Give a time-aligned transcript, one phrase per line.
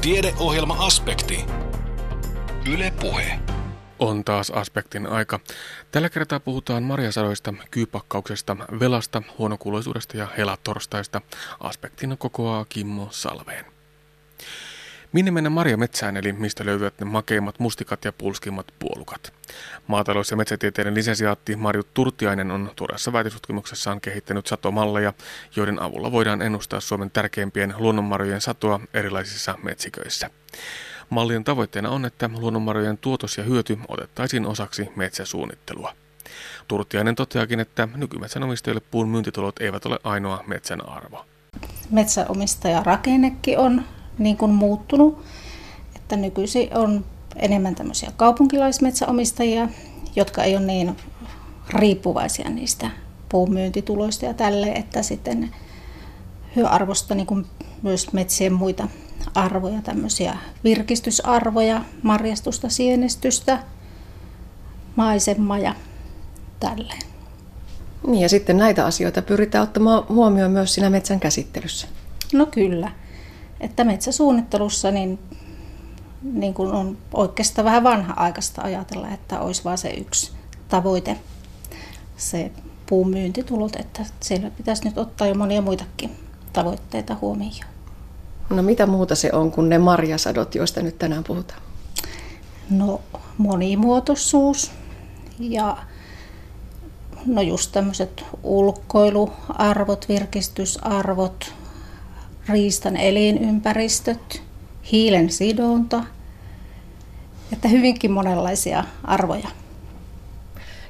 [0.00, 1.44] Tiedeohjelma-aspekti.
[2.72, 3.38] Yle Puhe.
[3.98, 5.40] On taas aspektin aika.
[5.90, 11.20] Tällä kertaa puhutaan marjasadoista, kyypakkauksesta, velasta, huonokuuloisuudesta ja helatorstaista.
[11.60, 13.79] Aspektin kokoaa Kimmo Salveen.
[15.12, 19.32] Minne mennä marjametsään, eli mistä löytyvät ne makeimmat mustikat ja pulskimmat puolukat?
[19.86, 25.12] Maatalous- ja metsätieteiden lisensiaatti Marju Turtiainen on tuoreessa väitöstutkimuksessaan kehittänyt satomalleja,
[25.56, 30.30] joiden avulla voidaan ennustaa Suomen tärkeimpien luonnonmarjojen satoa erilaisissa metsiköissä.
[31.10, 35.92] Mallien tavoitteena on, että luonnonmarjojen tuotos ja hyöty otettaisiin osaksi metsäsuunnittelua.
[36.68, 41.24] Turtiainen toteakin, että nykymetsänomistajille puun myyntitulot eivät ole ainoa metsän arvo.
[41.90, 43.84] Metsäomistajarakennekin on
[44.20, 45.22] niin kuin muuttunut,
[45.96, 47.04] että nykyisin on
[47.36, 49.68] enemmän tämmöisiä kaupunkilaismetsäomistajia,
[50.16, 50.96] jotka ei ole niin
[51.68, 52.90] riippuvaisia niistä
[53.28, 55.50] puun myyntituloista ja tälle, että sitten
[56.56, 57.46] he arvosta niin kuin
[57.82, 58.88] myös metsien muita
[59.34, 63.58] arvoja, tämmöisiä virkistysarvoja, marjastusta, sienestystä,
[64.96, 65.74] maisemaa ja
[66.60, 67.02] tälleen.
[68.06, 71.88] Niin ja sitten näitä asioita pyritään ottamaan huomioon myös siinä metsän käsittelyssä.
[72.32, 72.90] No kyllä
[73.60, 75.18] että metsäsuunnittelussa niin,
[76.22, 80.32] niin kuin on oikeastaan vähän vanha-aikaista ajatella, että olisi vain se yksi
[80.68, 81.16] tavoite,
[82.16, 82.50] se
[82.86, 86.10] puun myyntitulot, että siellä pitäisi nyt ottaa jo monia muitakin
[86.52, 87.70] tavoitteita huomioon.
[88.50, 91.60] No mitä muuta se on kuin ne marjasadot, joista nyt tänään puhutaan?
[92.70, 93.00] No
[93.38, 94.70] monimuotoisuus
[95.38, 95.76] ja
[97.26, 101.54] no just tämmöiset ulkoiluarvot, virkistysarvot,
[102.50, 104.42] riistan elinympäristöt,
[104.92, 106.04] hiilen sidonta,
[107.52, 109.48] että hyvinkin monenlaisia arvoja.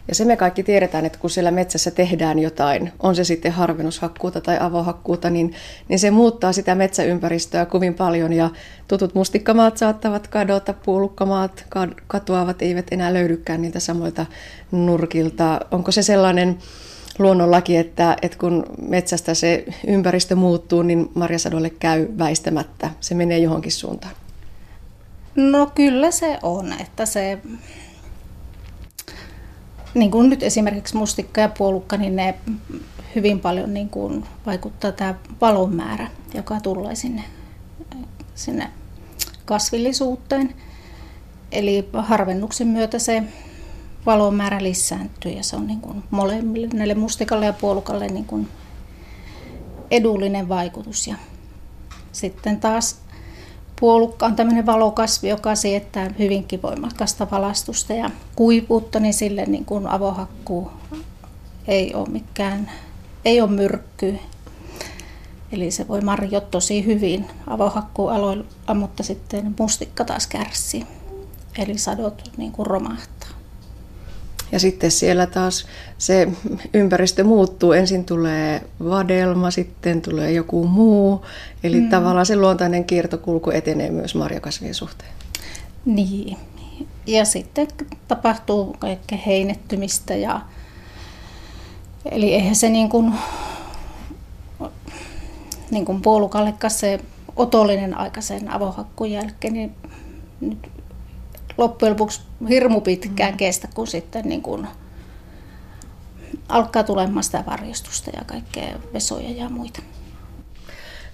[0.09, 4.41] Ja se me kaikki tiedetään, että kun siellä metsässä tehdään jotain, on se sitten harvennushakkuuta
[4.41, 5.55] tai avohakkuuta, niin,
[5.89, 8.51] niin se muuttaa sitä metsäympäristöä kovin paljon ja
[8.89, 11.65] tutut mustikkamaat saattavat kadota, puolukkamaat
[12.07, 14.27] katoavat, eivät enää löydykään niiltä samoilta
[14.73, 15.61] nurkilta.
[15.71, 16.59] Onko se sellainen
[17.21, 22.91] luonnonlaki, että, että kun metsästä se ympäristö muuttuu, niin marjasadolle käy väistämättä.
[23.01, 24.15] Se menee johonkin suuntaan.
[25.35, 27.39] No kyllä se on, että se,
[29.95, 32.35] niin kuin nyt esimerkiksi mustikka ja puolukka, niin ne
[33.15, 37.25] hyvin paljon niin kuin vaikuttaa tämä valon määrä, joka tulee sinne,
[38.35, 38.71] sinne
[39.45, 40.55] kasvillisuuteen.
[41.53, 43.23] Eli harvennuksen myötä se
[44.07, 48.49] valon määrä lisääntyy ja se on niin kuin molemmille näille mustikalle ja puolukalle niin kuin
[49.91, 51.07] edullinen vaikutus.
[51.07, 51.15] Ja
[52.13, 53.01] sitten taas
[53.81, 59.87] puolukka on tämmöinen valokasvi, joka sietää hyvinkin voimakasta valastusta ja kuivuutta, niin sille niin kuin
[59.87, 60.71] avohakkuu
[61.69, 62.71] ei ole mikään,
[63.25, 64.19] ei ole myrkky.
[65.53, 70.87] Eli se voi marjot tosi hyvin avohakkuualoilla, mutta sitten mustikka taas kärsii.
[71.59, 73.20] Eli sadot niin kuin romahtaa.
[74.53, 75.67] Ja sitten siellä taas
[75.99, 76.29] se
[76.75, 77.73] ympäristö muuttuu.
[77.73, 81.25] Ensin tulee vadelma, sitten tulee joku muu.
[81.63, 81.89] Eli mm.
[81.89, 85.11] tavallaan se luontainen kiertokulku etenee myös marjakasvien suhteen.
[85.85, 86.37] Niin.
[87.07, 87.69] Ja sitten
[88.09, 90.15] tapahtuu kaikkea heinettymistä.
[90.15, 90.41] Ja...
[92.11, 93.15] Eli eihän se niin kuin,
[95.71, 97.01] niin kuin puolukallekaan se
[97.37, 99.75] otollinen aika sen avohakkun jälkeen, niin
[100.41, 100.59] nyt
[101.61, 103.37] loppujen lopuksi hirmu pitkään mm.
[103.37, 104.69] kestä, kun sitten niin kuin
[106.49, 109.83] alkaa tulemaan sitä varjostusta ja kaikkea vesoja ja muita.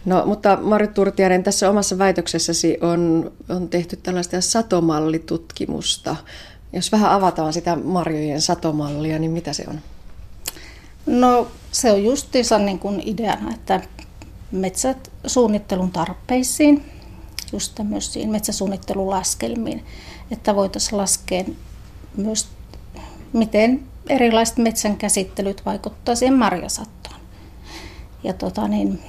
[0.05, 6.17] No, mutta Marit Turtiainen, tässä omassa väitöksessäsi on, on tehty tällaista satomallitutkimusta.
[6.73, 9.81] Jos vähän avataan sitä marjojen satomallia, niin mitä se on?
[11.07, 13.81] No se on justiinsa niin kuin ideana, että
[14.53, 16.85] metsät suunnittelun tarpeisiin,
[17.53, 19.85] just tämmöisiin metsäsuunnittelulaskelmiin,
[20.31, 21.45] että voitaisiin laskea
[22.17, 22.49] myös,
[23.33, 27.21] miten erilaiset metsän käsittelyt vaikuttaa siihen marjasattoon.
[28.23, 29.01] Ja tota, niin,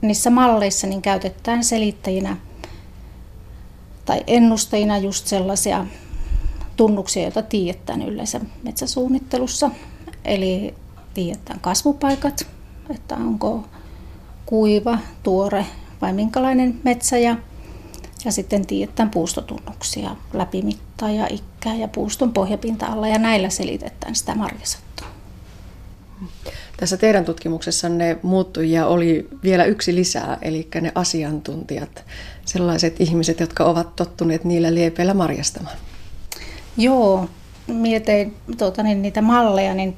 [0.00, 2.36] niissä malleissa niin käytetään selittäjinä
[4.04, 5.86] tai ennustajina just sellaisia
[6.76, 9.70] tunnuksia, joita tiedetään yleensä metsäsuunnittelussa.
[10.24, 10.74] Eli
[11.14, 12.46] tiedetään kasvupaikat,
[12.90, 13.64] että onko
[14.46, 15.66] kuiva, tuore
[16.02, 17.36] vai minkälainen metsä ja
[18.24, 25.06] ja sitten tiedetään puustotunnuksia, läpimittaa ja ikkää ja puuston pohjapinta-alla ja näillä selitetään sitä marjasattoa.
[26.76, 32.04] Tässä teidän tutkimuksessanne muuttujia oli vielä yksi lisää, eli ne asiantuntijat,
[32.44, 35.76] sellaiset ihmiset, jotka ovat tottuneet niillä liepeillä marjastamaan.
[36.76, 37.28] Joo,
[37.66, 39.96] mietin tuota, niin niitä malleja, niin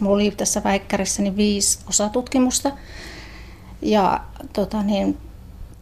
[0.00, 2.72] minulla oli tässä väikkärissä niin viisi osatutkimusta
[3.82, 4.20] ja
[4.52, 5.18] tuota, niin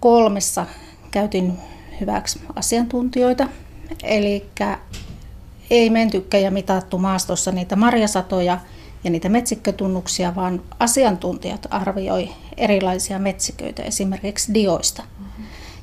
[0.00, 0.66] kolmessa
[1.10, 1.58] käytin
[2.00, 3.48] hyväksi asiantuntijoita.
[4.02, 4.46] Eli
[5.70, 8.58] ei mentykkä ja mitattu maastossa niitä marjasatoja
[9.04, 15.02] ja niitä metsikkötunnuksia, vaan asiantuntijat arvioi erilaisia metsiköitä, esimerkiksi dioista.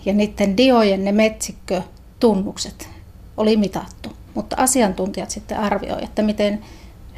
[0.05, 2.89] Ja niiden diojen ne metsikkötunnukset
[3.37, 6.61] oli mitattu, mutta asiantuntijat sitten arvioi, että miten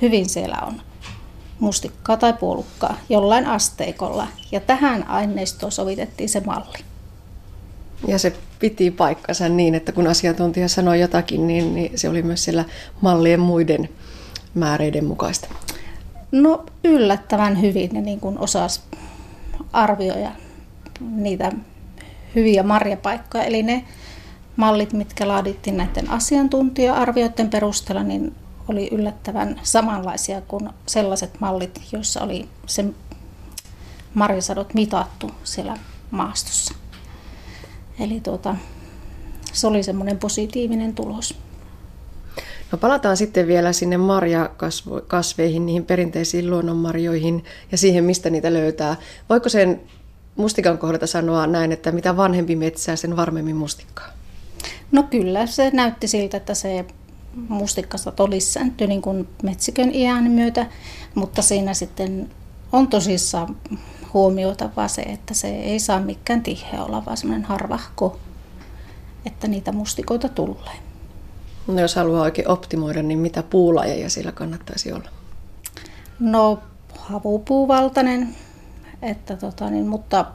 [0.02, 0.82] hyvin siellä on
[1.60, 4.28] mustikkaa tai puolukkaa jollain asteikolla.
[4.52, 6.78] Ja tähän aineistoon sovitettiin se malli.
[8.08, 12.44] Ja se piti paikkansa niin, että kun asiantuntija sanoi jotakin, niin, niin se oli myös
[12.44, 12.66] siellä
[13.02, 13.90] mallien muiden
[14.54, 15.48] määreiden mukaista.
[16.32, 18.84] No yllättävän hyvin ne niin kuin osas
[19.74, 20.32] arvioida
[21.00, 21.52] niitä
[22.36, 23.44] hyviä marjapaikkoja.
[23.44, 23.86] Eli ne
[24.56, 28.36] mallit, mitkä laadittiin näiden asiantuntija-arvioiden perusteella, niin
[28.68, 32.86] oli yllättävän samanlaisia kuin sellaiset mallit, joissa oli se
[34.14, 35.78] marjasadot mitattu siellä
[36.12, 36.74] maastossa.
[38.00, 38.56] Eli tuota,
[39.54, 41.36] se oli semmoinen positiivinen tulos.
[42.72, 48.96] No palataan sitten vielä sinne marjakasveihin, niihin perinteisiin luonnonmarjoihin ja siihen, mistä niitä löytää.
[49.30, 49.82] Voiko sen
[50.36, 54.08] mustikan kohdalta sanoa näin, että mitä vanhempi metsää, sen varmemmin mustikkaa?
[54.92, 56.86] No kyllä, se näytti siltä, että se
[57.50, 60.66] mustikkasta lisääntyy niin kuin metsikön iän myötä,
[61.16, 62.30] mutta siinä sitten
[62.72, 63.58] on tosissaan
[64.14, 68.20] huomioitava se, että se ei saa mikään tiheä olla, vaan semmoinen harvahko,
[69.26, 70.74] että niitä mustikoita tulee.
[71.68, 75.10] No jos haluaa oikein optimoida, niin mitä puulajeja siellä kannattaisi olla?
[76.20, 76.60] No
[77.00, 78.36] havupuuvaltainen,
[79.02, 80.26] että tota, niin, mutta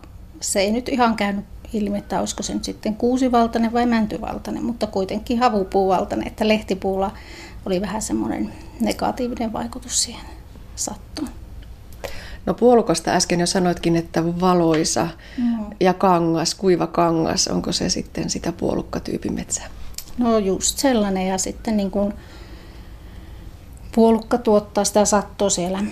[0.41, 4.87] se ei nyt ihan käynyt ilmi, että olisiko se nyt sitten kuusivaltainen vai mäntyvaltainen, mutta
[4.87, 7.11] kuitenkin havupuuvaltainen, että lehtipuulla
[7.67, 10.27] oli vähän semmoinen negatiivinen vaikutus siihen
[10.77, 11.29] sattuun.
[12.47, 15.09] No puolukasta äsken jo sanoitkin, että valoisa
[15.39, 15.67] mm.
[15.81, 19.67] ja kangas, kuiva kangas, onko se sitten sitä puolukkatyypin metsää?
[20.19, 22.15] No just sellainen ja sitten niin kuin
[23.95, 25.85] puolukka tuottaa sitä sattoa siellä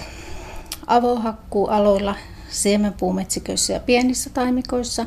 [0.86, 2.14] avohakkuualoilla,
[2.48, 5.06] siemenpuumetsiköissä ja pienissä taimikoissa.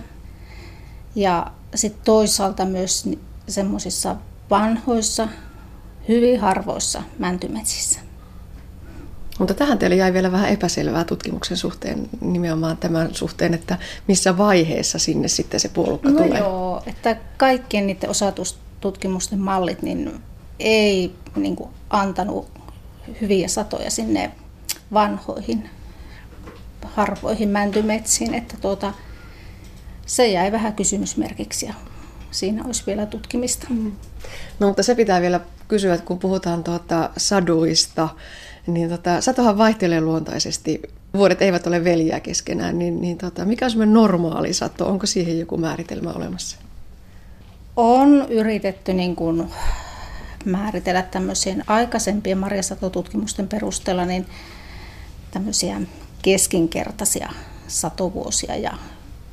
[1.16, 3.10] Ja sitten toisaalta myös
[3.48, 4.16] semmoisissa
[4.50, 5.28] vanhoissa,
[6.08, 8.00] hyvin harvoissa mäntymetsissä.
[9.40, 13.78] Mutta tähän teille jäi vielä vähän epäselvää tutkimuksen suhteen, nimenomaan tämän suhteen, että
[14.08, 16.40] missä vaiheessa sinne sitten se puolukka no tulee.
[16.40, 20.24] joo, että kaikkien niiden osatustutkimusten mallit niin
[20.60, 22.48] ei niin kuin, antanut
[23.22, 24.32] hyviä satoja sinne
[24.94, 25.70] vanhoihin,
[26.84, 28.94] harvoihin mäntymetsiin, että tuota,
[30.06, 31.74] se jäi vähän kysymysmerkiksi ja
[32.32, 33.68] siinä olisi vielä tutkimista.
[33.70, 33.92] Mm.
[34.60, 38.10] No mutta se pitää vielä kysyä, että kun puhutaan tuota saduista,
[38.68, 40.82] niin tota, satohan vaihtelee luontaisesti.
[41.14, 44.88] Vuodet eivät ole veljiä keskenään, niin, niin tota, mikä on semmoinen normaali sato?
[44.88, 46.58] Onko siihen joku määritelmä olemassa?
[47.76, 49.50] On yritetty niin kuin
[50.46, 54.26] määritellä tämmöisien aikaisempien marjasatotutkimusten perusteella niin
[55.32, 55.82] tämmöisiä
[56.22, 57.30] keskinkertaisia
[57.68, 58.72] satovuosia ja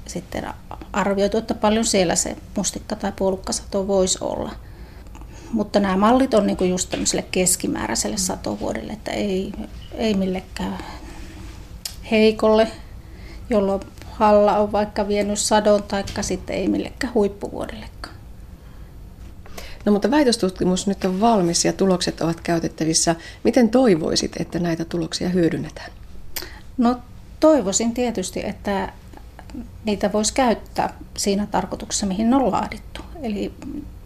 [0.06, 0.44] sitten
[0.92, 4.52] arvioitu, että paljon siellä se mustikka- tai puolukkasato voisi olla–
[5.52, 9.52] mutta nämä mallit on niinku just tämmöiselle keskimääräiselle satovuodelle, että ei,
[9.94, 10.78] ei millekään
[12.10, 12.68] heikolle,
[13.50, 13.80] jolloin
[14.12, 18.14] halla on vaikka vienyt sadon, taikka sitten ei millekään huippuvuodellekaan.
[19.84, 23.16] No mutta väitöstutkimus nyt on valmis ja tulokset ovat käytettävissä.
[23.44, 25.90] Miten toivoisit, että näitä tuloksia hyödynnetään?
[26.78, 26.96] No
[27.40, 28.92] toivoisin tietysti, että
[29.84, 33.00] niitä voisi käyttää siinä tarkoituksessa, mihin ne on laadittu.
[33.22, 33.52] Eli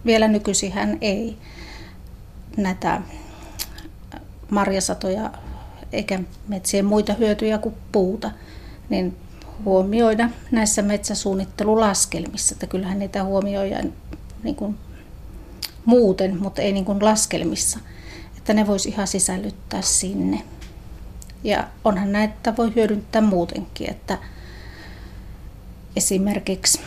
[0.06, 1.36] vielä nykyisin hän ei
[2.56, 3.00] näitä
[4.50, 5.30] marjasatoja
[5.92, 8.30] eikä metsien muita hyötyjä kuin puuta,
[8.88, 9.16] niin
[9.64, 13.92] huomioida näissä metsäsuunnittelulaskelmissa, että kyllähän niitä huomioidaan
[14.42, 14.78] niin kuin
[15.84, 17.78] muuten, mutta ei niin kuin laskelmissa,
[18.36, 20.42] että ne voisi ihan sisällyttää sinne.
[21.44, 24.18] Ja onhan näitä voi hyödyntää muutenkin, että
[25.96, 26.80] esimerkiksi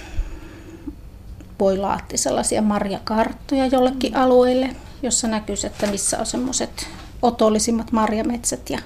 [1.59, 4.69] voi laatia sellaisia marjakarttoja jollekin alueelle,
[5.01, 6.87] jossa näkyisi, että missä on semmoiset
[7.21, 8.79] otollisimmat marjametsät ja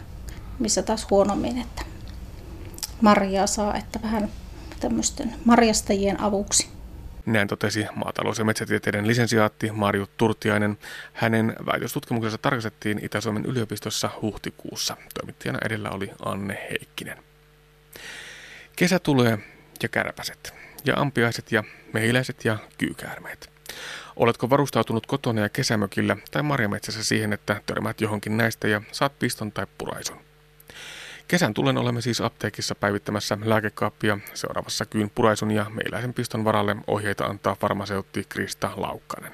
[0.60, 1.82] missä taas huonommin, että
[3.02, 4.30] marjaa saa, että vähän
[4.80, 6.70] tämmöisten marjastajien avuksi.
[7.26, 10.78] Näin totesi maatalous- ja metsätieteiden lisensiaatti Marju Turtiainen.
[11.14, 14.98] Hänen väitöstutkimuksensa tarkastettiin Itä-Suomen yliopistossa huhtikuussa.
[15.14, 17.18] Toimittajana edellä oli Anne Heikkinen.
[18.76, 19.38] Kesä tulee
[19.84, 23.50] ja kärpäset ja ampiaiset ja mehiläiset ja kyykäärmeet.
[24.16, 29.52] Oletko varustautunut kotona ja kesämökillä tai marjametsässä siihen, että törmäät johonkin näistä ja saat piston
[29.52, 30.18] tai puraisun?
[31.28, 37.26] Kesän tulen olemme siis apteekissa päivittämässä lääkekaappia seuraavassa kyyn puraisun ja meiläisen piston varalle ohjeita
[37.26, 39.32] antaa farmaseutti Krista Laukkanen.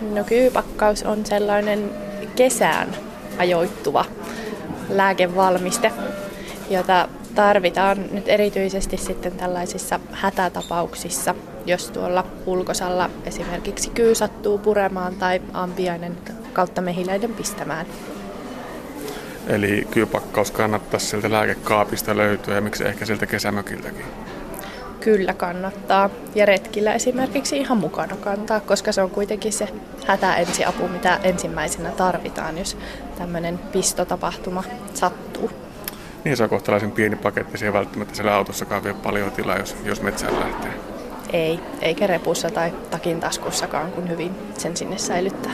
[0.00, 1.90] No kyypakkaus on sellainen
[2.36, 2.96] kesään
[3.38, 4.04] ajoittuva
[4.88, 5.92] lääkevalmiste,
[6.70, 11.34] jota tarvitaan nyt erityisesti sitten tällaisissa hätätapauksissa,
[11.66, 16.18] jos tuolla ulkosalla esimerkiksi kyy sattuu puremaan tai ampiainen
[16.52, 17.86] kautta mehiläiden pistämään.
[19.46, 24.06] Eli kyypakkaus kannattaisi sieltä lääkekaapista löytyä ja miksi ehkä sieltä kesämökiltäkin?
[25.00, 26.10] Kyllä kannattaa.
[26.34, 29.68] Ja retkillä esimerkiksi ihan mukana kantaa, koska se on kuitenkin se
[30.06, 32.76] hätäensiapu, mitä ensimmäisenä tarvitaan, jos
[33.18, 34.64] tämmöinen pistotapahtuma
[34.94, 35.65] sattuu.
[36.26, 39.76] Niin se on kohtalaisen pieni paketti, se ei välttämättä siellä autossakaan vie paljon tilaa, jos,
[39.84, 40.70] jos metsään lähtee.
[41.32, 45.52] Ei, eikä repussa tai takin taskussakaan, kun hyvin sen sinne säilyttää.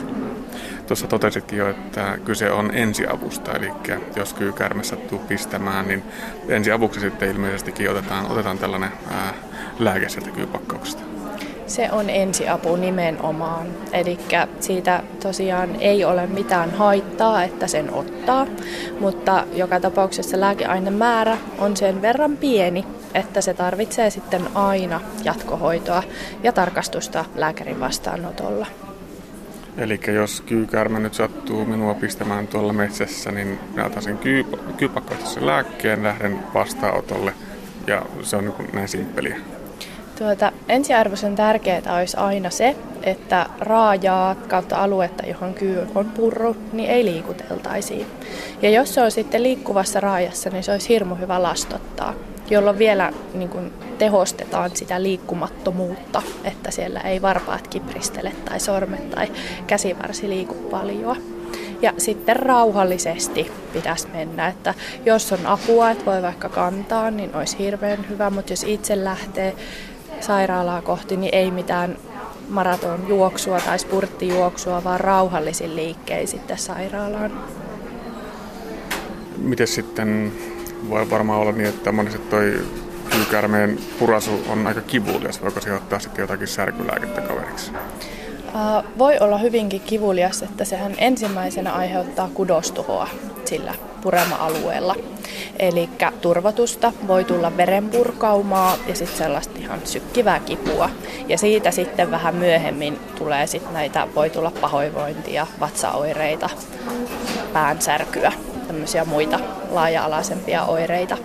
[0.87, 3.73] Tuossa totesitkin jo, että kyse on ensiavusta, eli
[4.17, 6.02] jos kyykärme sattuu pistämään, niin
[6.49, 9.35] ensiavuksi sitten ilmeisestikin otetaan, otetaan tällainen ää,
[9.79, 11.12] lääke sieltä kyypakkauksesta.
[11.66, 13.66] Se on ensiapu nimenomaan.
[13.92, 14.19] Eli
[14.61, 18.47] siitä tosiaan ei ole mitään haittaa, että sen ottaa,
[19.00, 26.02] mutta joka tapauksessa lääkeainemäärä on sen verran pieni, että se tarvitsee sitten aina jatkohoitoa
[26.42, 28.66] ja tarkastusta lääkärin vastaanotolla.
[29.78, 34.19] Eli jos kyykäärmä nyt sattuu minua pistämään tuolla metsässä, niin minä otan sen
[34.76, 37.33] kyypakkaista lääkkeen, lähden vastaanotolle
[37.87, 39.37] ja se on niin näin simppeliä.
[40.23, 46.91] Tuota, ensiarvoisen tärkeää olisi aina se, että raajaa kautta aluetta, johon kyy on purru, niin
[46.91, 48.07] ei liikuteltaisiin.
[48.62, 52.14] Ja jos se on sitten liikkuvassa raajassa, niin se olisi hirmu hyvä lastottaa,
[52.50, 59.33] jolloin vielä niin kuin, tehostetaan sitä liikkumattomuutta, että siellä ei varpaat kipristele tai sormet tai
[59.67, 61.17] käsivarsi liiku paljon.
[61.83, 64.75] Ja sitten rauhallisesti pitäisi mennä, että
[65.05, 69.55] jos on apua, että voi vaikka kantaa, niin olisi hirveän hyvä, mutta jos itse lähtee
[70.23, 71.97] sairaalaa kohti, niin ei mitään
[72.49, 77.33] maratonjuoksua tai spurttijuoksua, vaan rauhallisin liikkein sitten sairaalaan.
[79.38, 80.33] Miten sitten
[80.88, 82.67] voi varmaan olla niin, että monesti toi
[83.11, 85.43] kyykärmeen purasu on aika kivulias.
[85.43, 87.73] Voiko se ottaa sitten jotakin särkylääkettä kaveriksi?
[88.99, 93.09] Voi olla hyvinkin kivulias, että sehän ensimmäisenä aiheuttaa kudostuhoa
[93.44, 94.94] sillä purema-alueella.
[95.59, 95.88] Eli
[96.21, 100.90] turvotusta voi tulla verenpurkaumaa ja sitten sellaista ihan sykkivää kipua.
[101.28, 106.50] Ja siitä sitten vähän myöhemmin tulee sitten näitä, voi tulla pahoinvointia, vatsaoireita,
[107.52, 108.32] päänsärkyä,
[108.66, 109.40] tämmöisiä muita
[109.71, 111.18] laaja-alaisempia oireita.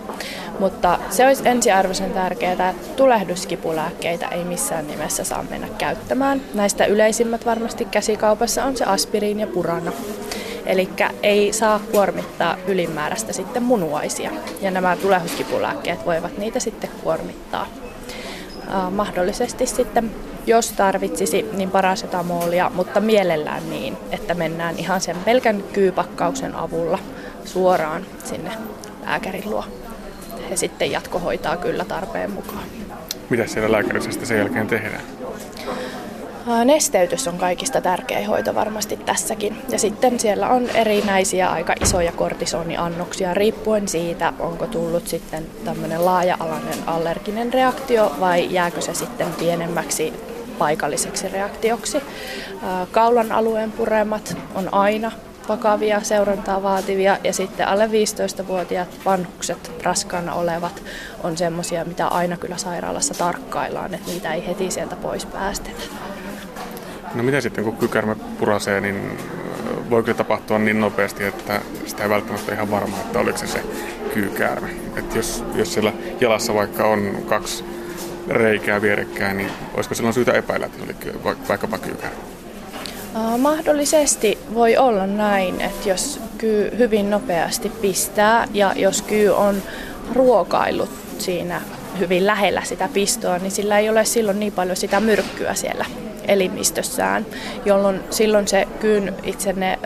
[0.59, 6.41] Mutta se olisi ensiarvoisen tärkeää, että tulehduskipulääkkeitä ei missään nimessä saa mennä käyttämään.
[6.53, 9.91] Näistä yleisimmät varmasti käsikaupassa on se aspiriin ja purana.
[10.65, 10.89] Eli
[11.23, 14.31] ei saa kuormittaa ylimääräistä sitten munuaisia.
[14.61, 17.67] Ja nämä tulehduskipulääkkeet voivat niitä sitten kuormittaa.
[18.91, 20.11] mahdollisesti sitten,
[20.45, 26.99] jos tarvitsisi, niin parasetamolia, mutta mielellään niin, että mennään ihan sen pelkän kyypakkauksen avulla
[27.45, 28.51] suoraan sinne
[29.05, 29.63] lääkärin luo.
[30.49, 32.63] He sitten jatkohoitaa kyllä tarpeen mukaan.
[33.29, 35.01] Mitä siellä lääkärissä sen jälkeen tehdään?
[36.65, 39.57] Nesteytys on kaikista tärkein hoito varmasti tässäkin.
[39.69, 46.77] Ja sitten siellä on erinäisiä aika isoja kortisoniannoksia riippuen siitä, onko tullut sitten tämmöinen laaja-alainen
[46.85, 50.13] allerginen reaktio vai jääkö se sitten pienemmäksi
[50.57, 52.01] paikalliseksi reaktioksi.
[52.91, 55.11] Kaulan alueen puremat on aina
[55.47, 60.83] vakavia seurantaa vaativia ja sitten alle 15-vuotiaat vanhukset raskaana olevat
[61.23, 65.83] on semmoisia, mitä aina kyllä sairaalassa tarkkaillaan, että niitä ei heti sieltä pois päästetä.
[67.13, 69.17] No mitä sitten kun kykärmä purasee, niin
[69.89, 73.63] voiko se tapahtua niin nopeasti, että sitä ei välttämättä ihan varma, että oliko se se
[74.13, 74.69] kyykäärme.
[74.95, 77.65] Että jos, jos siellä jalassa vaikka on kaksi
[78.29, 82.36] reikää vierekkäin, niin olisiko silloin syytä epäillä, että se oli vaikkapa kyykäärme?
[83.37, 89.61] Mahdollisesti voi olla näin, että jos kyy hyvin nopeasti pistää ja jos kyy on
[90.13, 91.61] ruokaillut siinä
[91.99, 95.85] hyvin lähellä sitä pistoa, niin sillä ei ole silloin niin paljon sitä myrkkyä siellä
[96.27, 97.25] elimistössään,
[97.65, 99.79] jolloin silloin se kyyn itse ne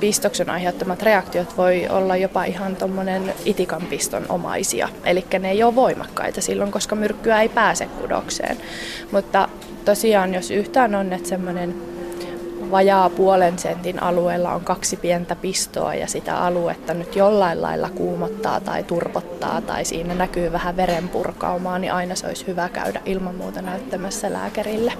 [0.00, 4.88] pistoksen aiheuttamat reaktiot voi olla jopa ihan tuommoinen itikan piston omaisia.
[5.04, 8.56] Eli ne ei ole voimakkaita silloin, koska myrkkyä ei pääse kudokseen.
[9.12, 9.48] Mutta
[9.84, 11.74] tosiaan, jos yhtään on, että semmoinen
[12.70, 18.60] vajaa puolen sentin alueella on kaksi pientä pistoa ja sitä aluetta nyt jollain lailla kuumottaa
[18.60, 23.62] tai turpottaa tai siinä näkyy vähän verenpurkaumaa, niin aina se olisi hyvä käydä ilman muuta
[23.62, 24.92] näyttämässä lääkärille.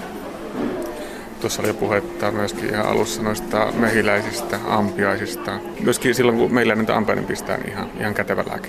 [1.40, 5.58] Tuossa oli puhetta myöskin ihan alussa noista mehiläisistä, ampiaisista.
[5.80, 8.68] Myöskin silloin, kun meillä niitä ampiainen pistää, niin ihan, ihan kätevä lääke.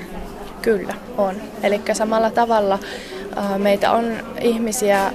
[0.61, 1.35] Kyllä, on.
[1.63, 2.79] Eli samalla tavalla
[3.57, 4.05] meitä on
[4.41, 5.11] ihmisiä,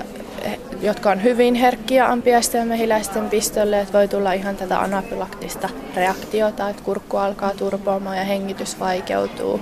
[0.83, 6.69] jotka on hyvin herkkiä ampiaisten ja mehiläisten pistolle, että voi tulla ihan tätä anafylaktista reaktiota,
[6.69, 9.61] että kurkku alkaa turpoamaan ja hengitys vaikeutuu.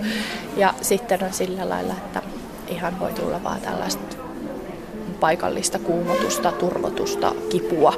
[0.57, 2.23] Ja sitten on sillä lailla, että
[2.69, 4.17] ihan voi tulla vaan tällaista
[5.21, 7.93] paikallista kuumotusta, turvotusta, kipua,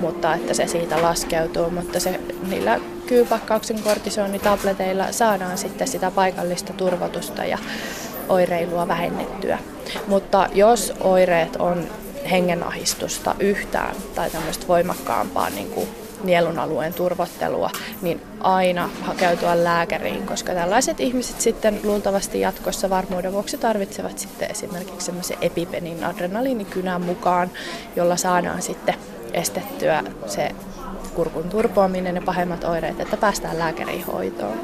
[0.00, 1.70] mutta että se siitä laskeutuu.
[1.70, 7.58] Mutta se, niillä kyypakkauksen kortisonitableteilla saadaan sitten sitä paikallista turvotusta ja
[8.28, 9.58] oireilua vähennettyä.
[10.06, 11.86] Mutta jos oireet on
[12.26, 15.88] hengenahistusta yhtään tai tämmöistä voimakkaampaa niin kuin
[16.24, 17.70] nielun alueen turvottelua,
[18.02, 25.06] niin aina hakeutua lääkäriin, koska tällaiset ihmiset sitten luultavasti jatkossa varmuuden vuoksi tarvitsevat sitten esimerkiksi
[25.06, 27.50] semmoisen epipenin adrenaliinikynän mukaan,
[27.96, 28.94] jolla saadaan sitten
[29.32, 30.50] estettyä se
[31.14, 34.60] kurkun turpoaminen ja pahemmat oireet, että päästään lääkäriin hoitoon.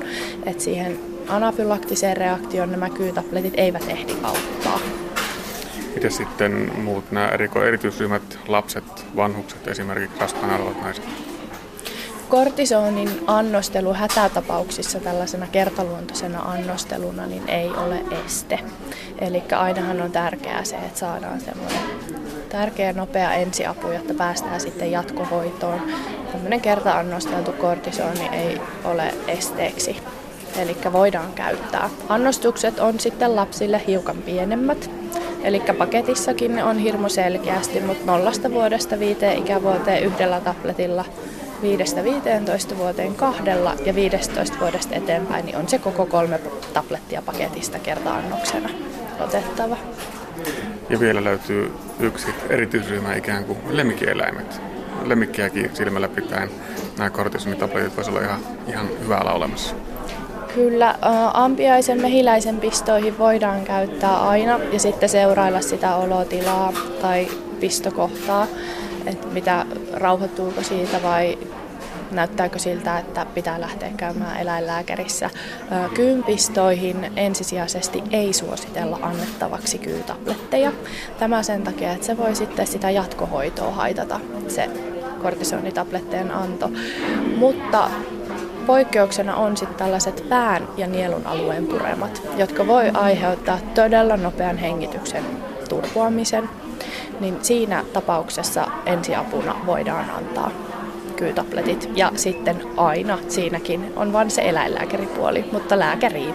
[0.47, 4.81] Et siihen anafylaktiseen reaktioon nämä kyytabletit eivät ehdi auttaa.
[5.95, 8.85] Miten sitten muut nämä eriko- erityisryhmät, lapset,
[9.17, 11.05] vanhukset, esimerkiksi raskaana olevat naiset?
[12.29, 18.59] Kortisonin annostelu hätätapauksissa tällaisena kertaluontoisena annosteluna niin ei ole este.
[19.19, 21.81] Eli ainahan on tärkeää se, että saadaan semmoinen
[22.49, 25.83] tärkeä nopea ensiapu, jotta päästään sitten jatkohoitoon.
[26.33, 29.97] Tämmöinen kerta-annosteltu kortisoni ei ole esteeksi,
[30.59, 31.91] eli voidaan käyttää.
[32.09, 34.91] Annostukset on sitten lapsille hiukan pienemmät,
[35.45, 41.05] Eli paketissakin on hirmu selkeästi, mutta nollasta vuodesta viiteen ikävuoteen yhdellä tabletilla
[42.73, 46.41] 5-15 vuoteen kahdella ja 15 vuodesta eteenpäin niin on se koko kolme
[46.73, 48.69] tablettia paketista kerta-annoksena
[49.21, 49.77] otettava.
[50.91, 54.61] Ja vielä löytyy yksi erityisryhmä ikään kuin lemmikkieläimet.
[55.05, 56.51] Lemmikkiäkin silmällä pitäen
[56.99, 59.75] nämä kortisonitabletit voisivat olla ihan, ihan hyvällä olemassa.
[60.55, 60.95] Kyllä,
[61.35, 67.29] ampiaisen mehiläisen pistoihin voidaan käyttää aina ja sitten seurailla sitä olotilaa tai
[67.61, 68.47] pistokohtaa,
[69.07, 71.39] että mitä rauhoittuuko siitä vai
[72.11, 75.31] näyttääkö siltä, että pitää lähteä käymään eläinlääkärissä.
[75.95, 80.73] Kyynpistoihin ensisijaisesti ei suositella annettavaksi kyytabletteja.
[81.19, 84.71] Tämä sen takia, että se voi sitten sitä jatkohoitoa haitata, se
[85.23, 86.71] kortisonitabletteen anto.
[87.37, 87.91] Mutta
[88.67, 95.25] Poikkeuksena on sitten tällaiset pään ja nielun alueen puremat, jotka voi aiheuttaa todella nopean hengityksen
[95.69, 96.49] turpoamisen.
[97.21, 100.51] Niin siinä tapauksessa ensiapuna voidaan antaa
[101.17, 101.91] kyytabletit.
[101.97, 106.35] Ja sitten aina siinäkin on vain se eläinlääkäripuoli, mutta lääkäriin.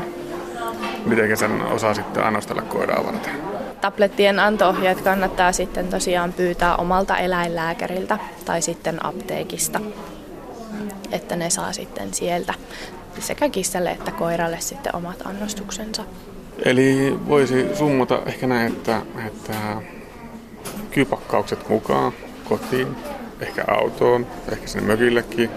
[1.05, 3.33] Miten sen osaa sitten annostella koiraa varten?
[3.81, 9.79] Tablettien antoohjeet kannattaa sitten tosiaan pyytää omalta eläinlääkäriltä tai sitten apteekista
[11.11, 12.53] että ne saa sitten sieltä
[13.19, 16.03] sekä kissalle että koiralle sitten omat annostuksensa.
[16.65, 19.53] Eli voisi summata ehkä näin, että, että
[20.91, 22.11] kypakkaukset mukaan
[22.43, 22.87] kotiin,
[23.39, 25.49] ehkä autoon, ehkä sinne mökillekin.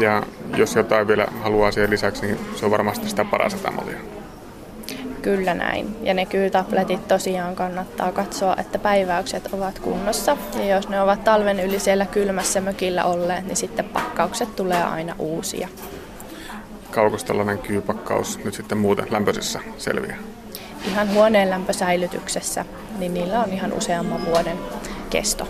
[0.00, 0.22] Ja
[0.56, 4.13] jos jotain vielä haluaa siihen lisäksi, niin se on varmasti sitä parasetamolia.
[5.24, 5.96] Kyllä näin.
[6.02, 10.36] Ja ne kyytabletit tosiaan kannattaa katsoa, että päiväykset ovat kunnossa.
[10.56, 15.14] Ja jos ne ovat talven yli siellä kylmässä mökillä olleet, niin sitten pakkaukset tulee aina
[15.18, 15.68] uusia.
[16.90, 20.16] Kauko tällainen kyypakkaus nyt sitten muuten lämpöisessä selviää?
[20.88, 22.64] Ihan huoneen lämpösäilytyksessä,
[22.98, 24.58] niin niillä on ihan useamman vuoden
[25.10, 25.48] kesto,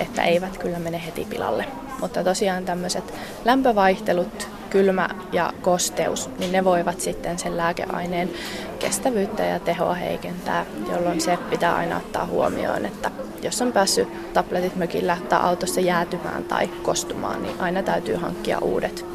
[0.00, 1.64] että eivät kyllä mene heti pilalle.
[2.00, 3.14] Mutta tosiaan tämmöiset
[3.44, 8.30] lämpövaihtelut kylmä ja kosteus, niin ne voivat sitten sen lääkeaineen
[8.78, 13.10] kestävyyttä ja tehoa heikentää, jolloin se pitää aina ottaa huomioon, että
[13.42, 19.06] jos on päässyt tabletit mökillä tai autossa jäätymään tai kostumaan, niin aina täytyy hankkia uudet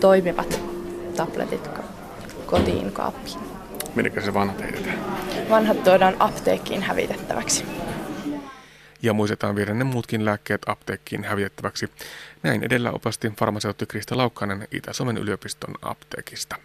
[0.00, 0.60] toimivat
[1.16, 1.70] tabletit
[2.46, 3.38] kotiin kaappiin.
[3.94, 4.98] Minnekä se vanhat heitetään?
[5.50, 7.64] Vanhat tuodaan apteekkiin hävitettäväksi.
[9.02, 11.90] Ja muistetaan viedä ne muutkin lääkkeet apteekkiin hävitettäväksi.
[12.42, 16.56] Näin edellä opasti farmaseutti Krista Laukkanen Itä-Suomen yliopiston apteekista.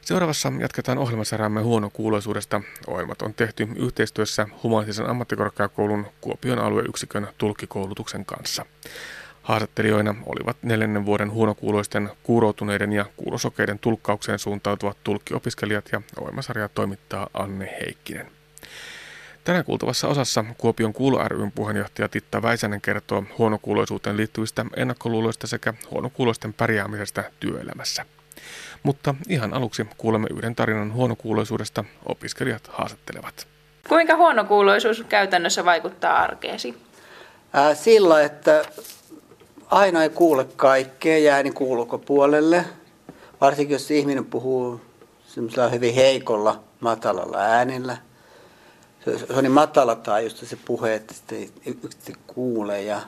[0.00, 2.60] Seuraavassa jatketaan ohjelmasarjamme huonokuuloisuudesta.
[2.86, 8.66] Ohjelmat on tehty yhteistyössä Humanistisen ammattikorkeakoulun Kuopion alueyksikön tulkkikoulutuksen kanssa.
[9.42, 17.76] Haastattelijoina olivat neljännen vuoden huonokuuloisten kuuroutuneiden ja kuulosokeiden tulkkaukseen suuntautuvat tulkkiopiskelijat ja ohjelmasarjaa toimittaa Anne
[17.80, 18.35] Heikkinen.
[19.46, 26.52] Tänään kuultavassa osassa Kuopion kuulo ryn puheenjohtaja Titta Väisänen kertoo huonokuuloisuuteen liittyvistä ennakkoluuloista sekä huonokuuloisten
[26.52, 28.06] pärjäämisestä työelämässä.
[28.82, 33.46] Mutta ihan aluksi kuulemme yhden tarinan huonokuuloisuudesta opiskelijat haastattelevat.
[33.88, 36.74] Kuinka huonokuuloisuus käytännössä vaikuttaa arkeesi?
[37.52, 38.64] Ää, sillä, että
[39.70, 42.64] aina ei kuule kaikkea, jää niin ulkopuolelle.
[43.40, 44.80] Varsinkin jos ihminen puhuu
[45.26, 48.05] semmoisella hyvin heikolla, matalalla äänellä.
[49.06, 51.14] Se, on niin matala taajusta se puhe, että
[51.66, 52.82] yksi kuule.
[52.82, 53.00] Ja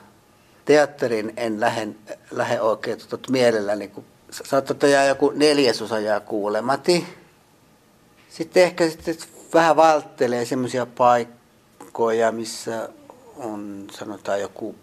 [0.64, 1.88] teatterin en lähde,
[2.30, 7.06] lähde oikein tuota, mielelläni, kun saattaa jää joku neljäsosa jää kuulemati.
[8.28, 9.16] Sitten ehkä sitten
[9.54, 12.88] vähän välttelee semmoisia paikkoja, missä
[13.37, 14.74] on sanotaan joku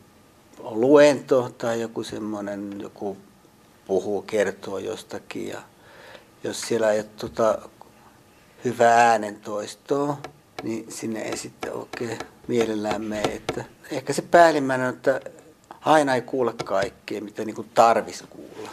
[0.60, 3.18] luento tai joku semmoinen, joku
[3.88, 5.62] puhuu, kertoo jostakin ja
[6.44, 7.70] jos siellä ei ole tota
[8.66, 10.18] hyvää äänentoistoa,
[10.64, 13.22] niin sinne ei sitten oikein mielellään mene.
[13.22, 15.22] Että ehkä se päällimmäinen on, että
[15.82, 18.70] aina ei kuule kaikkea, mitä niin kuin tarvisi kuulla.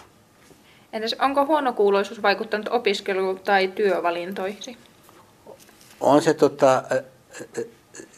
[0.93, 4.77] Entäs onko huonokuuloisuus vaikuttanut opiskelu- tai työvalintoihin?
[6.01, 6.83] On se tota,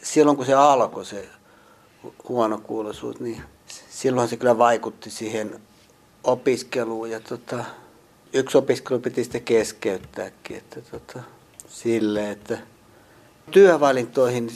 [0.03, 1.29] silloin kun se alkoi se
[2.29, 3.41] huonokuuloisuus, niin
[3.89, 5.61] silloin se kyllä vaikutti siihen
[6.23, 7.65] opiskeluun ja tota,
[8.33, 11.19] yksi opiskelu piti sitten keskeyttääkin, että tota,
[11.67, 12.57] sille, että
[13.51, 14.49] työvalintoihin,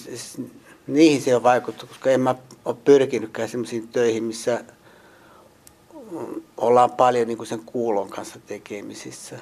[0.88, 4.64] niihin se on vaikuttanut, koska en mä ole pyrkinytkään sellaisiin töihin, missä
[6.58, 9.40] ollaan paljon niin kuin sen kuulon kanssa tekemisissä.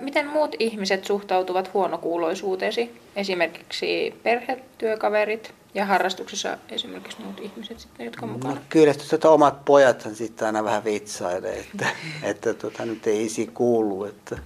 [0.00, 3.00] Miten muut ihmiset suhtautuvat huonokuuloisuuteesi?
[3.16, 8.54] Esimerkiksi perhetyökaverit ja harrastuksessa esimerkiksi muut ihmiset, sitten, jotka on mukana?
[8.54, 11.86] No, kyllä että omat pojathan sitten aina vähän vitsailee, että,
[12.22, 14.04] että tota, nyt ei isi kuulu.
[14.04, 14.38] Että,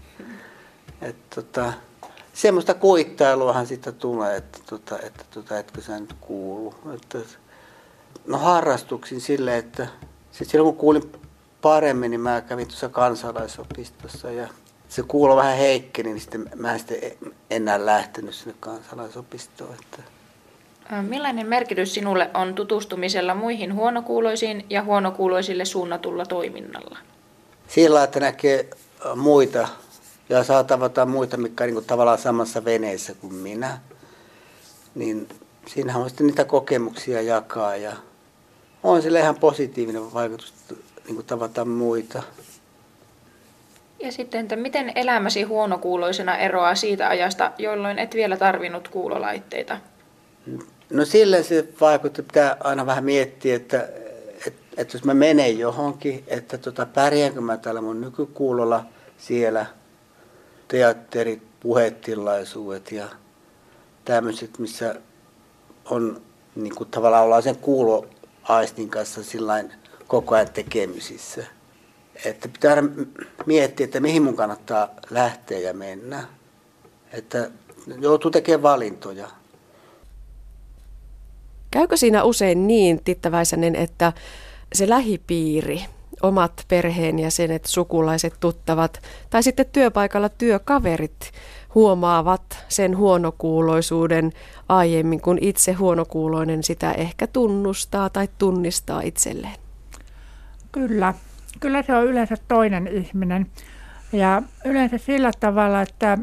[1.02, 1.72] että, tota,
[2.32, 6.74] semmoista kuittailuahan sitten tulee, että, tota, että tota, etkö sä nyt kuulu.
[6.94, 7.18] Että,
[8.26, 9.86] no harrastuksin silleen, että
[10.32, 11.12] sit silloin kun kuulin
[11.62, 14.48] paremmin, niin mä kävin tuossa kansalaisopistossa ja
[14.88, 17.16] se kuulo vähän heikkeni, niin sitten mä en sitten
[17.50, 19.74] enää lähtenyt sinne kansalaisopistoon.
[19.74, 20.02] Että...
[21.02, 26.98] Millainen merkitys sinulle on tutustumisella muihin huonokuuloisiin ja huonokuuloisille suunnatulla toiminnalla?
[27.68, 28.70] Sillä, että näkee
[29.16, 29.68] muita
[30.32, 33.78] ja saa tavata muita, mikä on niin tavallaan samassa veneessä kuin minä,
[34.94, 35.28] niin
[35.66, 37.92] siinähän on sitten niitä kokemuksia jakaa ja
[38.82, 40.54] on sille ihan positiivinen vaikutus
[41.04, 42.22] niin kuin tavata muita.
[44.00, 49.78] Ja sitten, että miten elämäsi huonokuuloisena eroaa siitä ajasta, jolloin et vielä tarvinnut kuulolaitteita?
[50.90, 53.88] No sillä se vaikuttaa, pitää aina vähän miettiä, että,
[54.46, 58.84] että, että jos mä menen johonkin, että tota, pärjäänkö mä täällä mun nykykuulolla
[59.18, 59.66] siellä,
[60.72, 63.08] teatterit, puhetilaisuudet ja
[64.04, 64.94] tämmöiset, missä
[65.84, 66.22] on
[66.54, 69.72] niin kuin tavallaan ollaan sen kuuloaistin kanssa sillain
[70.06, 71.44] koko ajan tekemisissä.
[72.24, 72.76] Että pitää
[73.46, 76.24] miettiä, että mihin mun kannattaa lähteä ja mennä.
[77.12, 77.50] Että
[78.00, 79.28] joutuu tekemään valintoja.
[81.70, 84.12] Käykö siinä usein niin, Tittäväisänen, että
[84.74, 85.84] se lähipiiri,
[86.22, 91.32] omat perheenjäsenet, sukulaiset, tuttavat tai sitten työpaikalla työkaverit
[91.74, 94.32] huomaavat sen huonokuuloisuuden
[94.68, 99.56] aiemmin, kun itse huonokuuloinen sitä ehkä tunnustaa tai tunnistaa itselleen?
[100.72, 101.14] Kyllä.
[101.60, 103.46] Kyllä se on yleensä toinen ihminen.
[104.12, 106.18] Ja yleensä sillä tavalla, että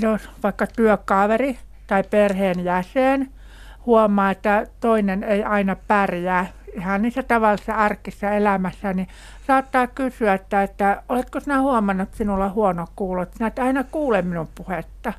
[0.00, 3.30] jos vaikka työkaveri tai perheenjäsen
[3.86, 9.08] huomaa, että toinen ei aina pärjää ihan niissä tavallisissa arkissa elämässä, niin
[9.46, 13.84] saattaa kysyä, että, että oletko sinä huomannut, että sinulla huono kuulo, että sinä et aina
[13.84, 15.12] kuule minun puhetta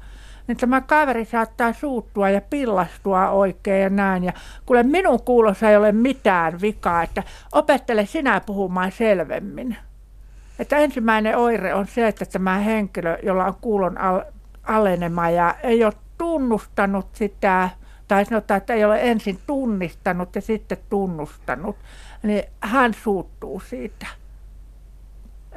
[0.48, 4.24] niin tämä kaveri saattaa suuttua ja pillastua oikein ja näin.
[4.24, 4.34] Ja
[4.66, 9.78] kuule minun kuulossa ei ole mitään vikaa, että opettele sinä puhumaan selvemmin.
[10.60, 14.24] Että ensimmäinen oire on se, että tämä henkilö, jolla on kuulon al-
[14.64, 17.70] alenema ja ei ole tunnustanut sitä,
[18.08, 21.76] tai sanotaan, että ei ole ensin tunnistanut ja sitten tunnustanut,
[22.24, 24.08] niin hän suuttuu siitä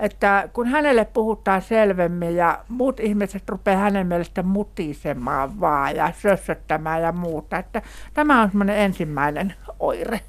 [0.00, 7.02] että kun hänelle puhutaan selvemmin ja muut ihmiset rupeaa hänen mielestä mutisemaan vaan ja sössöttämään
[7.02, 7.82] ja muuta, että
[8.14, 10.20] tämä on semmoinen ensimmäinen oire.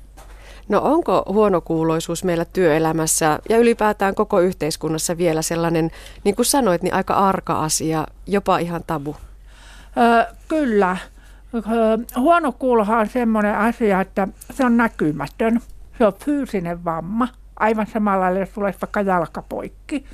[0.70, 5.92] No onko huonokuuloisuus meillä työelämässä ja ylipäätään koko yhteiskunnassa vielä sellainen,
[6.24, 9.16] niin kuin sanoit, niin aika arka asia, jopa ihan tabu?
[9.98, 10.98] Öö, kyllä.
[12.16, 15.60] Huono kuulohan on semmoinen asia, että se on näkymätön.
[15.98, 17.28] Se on fyysinen vamma–
[17.62, 20.06] aivan samalla lailla, jos tulee vaikka jalkapoikki.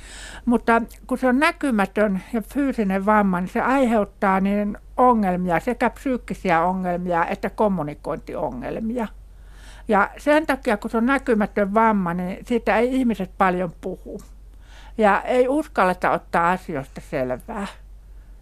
[0.44, 6.62] Mutta kun se on näkymätön ja fyysinen vamma, niin se aiheuttaa niin ongelmia, sekä psyykkisiä
[6.62, 9.08] ongelmia että kommunikointiongelmia.
[9.88, 14.20] Ja sen takia, kun se on näkymätön vamma, niin siitä ei ihmiset paljon puhu.
[14.98, 17.66] Ja ei uskalleta ottaa asioista selvää.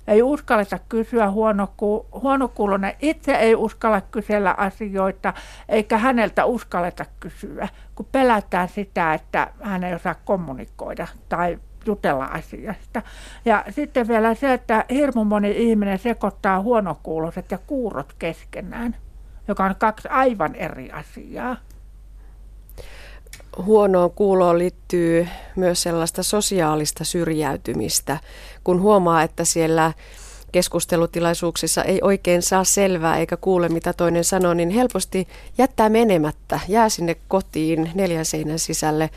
[0.07, 2.95] Ei uskalleta kysyä huonoku- huonokuulonen.
[3.01, 5.35] Itse ei uskalla kysellä asioita,
[5.69, 13.03] eikä häneltä uskalleta kysyä, kun pelätään sitä, että hän ei osaa kommunikoida tai jutella asiasta.
[13.45, 18.97] Ja sitten vielä se, että hirmu moni ihminen sekoittaa huonokuuloiset ja kuurot keskenään,
[19.49, 21.57] joka on kaksi aivan eri asiaa.
[23.64, 28.19] Huonoon kuuloon liittyy myös sellaista sosiaalista syrjäytymistä,
[28.64, 29.92] kun huomaa, että siellä
[30.53, 36.88] keskustelutilaisuuksissa ei oikein saa selvää eikä kuule, mitä toinen sanoo, niin helposti jättää menemättä, jää
[36.88, 39.11] sinne kotiin neljän seinän sisälle.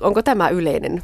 [0.00, 1.02] Onko tämä yleinen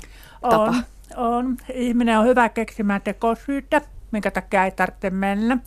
[0.51, 0.75] tapa?
[1.16, 1.57] On, on.
[1.75, 5.59] Ihminen on hyvä keksimään tekosyyttä, minkä takia ei tarvitse mennä.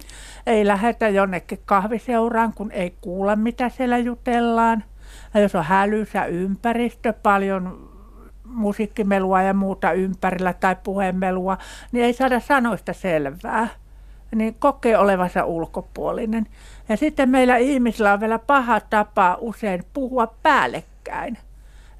[0.47, 4.83] Ei lähetä jonnekin kahviseuraan, kun ei kuule, mitä siellä jutellaan.
[5.41, 7.89] Jos on hälysä ympäristö, paljon
[8.45, 11.57] musiikkimelua ja muuta ympärillä tai puhemelua,
[11.91, 13.67] niin ei saada sanoista selvää.
[14.35, 16.45] Niin kokee olevansa ulkopuolinen.
[16.89, 21.37] Ja sitten meillä ihmisillä on vielä paha tapa usein puhua päällekkäin.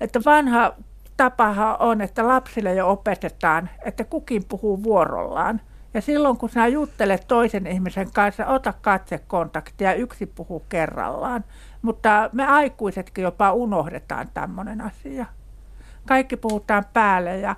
[0.01, 0.73] Että vanha
[1.17, 5.61] tapahan on, että lapsille jo opetetaan, että kukin puhuu vuorollaan.
[5.93, 11.43] Ja silloin kun sinä juttelet toisen ihmisen kanssa, ota katsekontaktia, yksi puhuu kerrallaan.
[11.85, 15.25] Mutta me aikuisetkin jopa unohdetaan tämmöinen asia.
[16.07, 17.55] Kaikki puhutaan päälle ja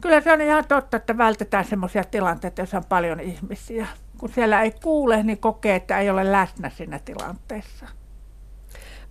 [0.00, 3.86] kyllä se on ihan totta, että vältetään semmoisia tilanteita, joissa on paljon ihmisiä.
[4.18, 7.86] Kun siellä ei kuule, niin kokee, että ei ole läsnä siinä tilanteessa.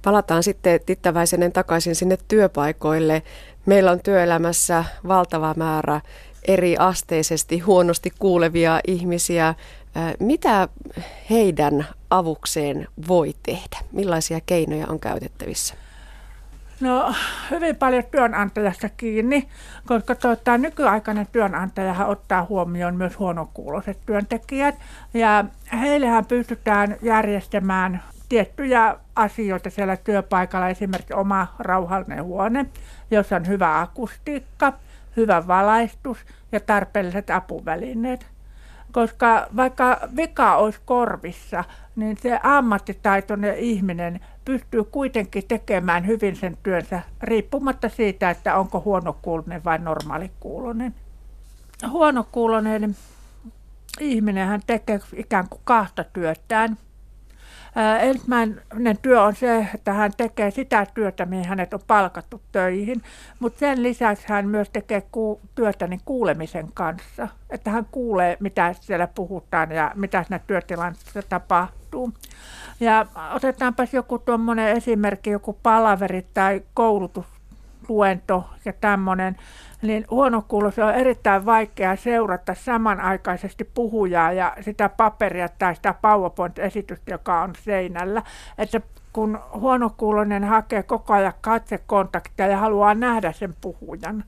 [0.04, 3.24] Palataan sitten Tittäväisenen takaisin sinne työpaikoille.
[3.66, 6.02] Meillä on työelämässä valtava määrä
[6.48, 9.56] eri asteisesti huonosti kuulevia ihmisiä.
[10.20, 10.68] Mitä
[11.30, 13.78] heidän avukseen voi tehdä?
[13.92, 15.76] Millaisia keinoja on käytettävissä?
[16.82, 17.14] No
[17.52, 19.48] hyvin paljon työnantajasta kiinni,
[19.86, 24.76] koska tuota, nykyaikainen työnantajahan ottaa huomioon myös huonokuuloiset työntekijät.
[25.14, 32.66] Ja heillehän pystytään järjestämään tiettyjä asioita siellä työpaikalla, esimerkiksi oma rauhallinen huone,
[33.12, 34.74] jossa on hyvä akustiikka,
[35.18, 36.18] hyvä valaistus
[36.52, 38.37] ja tarpeelliset apuvälineet.
[38.98, 41.64] Koska vaikka vika olisi korvissa,
[41.96, 49.64] niin se ammattitaitoinen ihminen pystyy kuitenkin tekemään hyvin sen työnsä riippumatta siitä, että onko huonokuulonen
[49.64, 50.96] vai normaalikuulonen.
[51.90, 52.96] Huonokuulonen
[54.00, 56.78] ihminen hän tekee ikään kuin kahta työtään.
[58.00, 63.02] Ensimmäinen työ on se, että hän tekee sitä työtä, mihin hänet on palkattu töihin,
[63.40, 68.76] mutta sen lisäksi hän myös tekee ku- työtä niin kuulemisen kanssa, että hän kuulee, mitä
[68.80, 72.14] siellä puhutaan ja mitä siinä työtilanteessa tapahtuu.
[72.80, 76.62] Ja otetaanpas joku tuommoinen esimerkki, joku palaveri tai
[77.88, 79.38] koulutusluento ja tämmöinen,
[79.82, 87.42] niin huonokuulossa on erittäin vaikea seurata samanaikaisesti puhujaa ja sitä paperia tai sitä PowerPoint-esitystä, joka
[87.42, 88.24] on seinällä.
[88.58, 88.82] Että
[89.14, 94.24] kun huonokuuloinen hakee koko ajan katsekontaktia ja haluaa nähdä sen puhujan,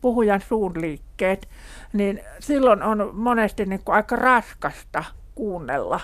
[0.00, 1.48] puhujan suun liikkeet,
[1.92, 6.00] niin silloin on monesti niin kuin aika raskasta kuunnella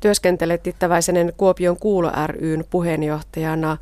[0.00, 3.76] Työskentelet Tittäväisenen Kuopion Kuulo ryn puheenjohtajana.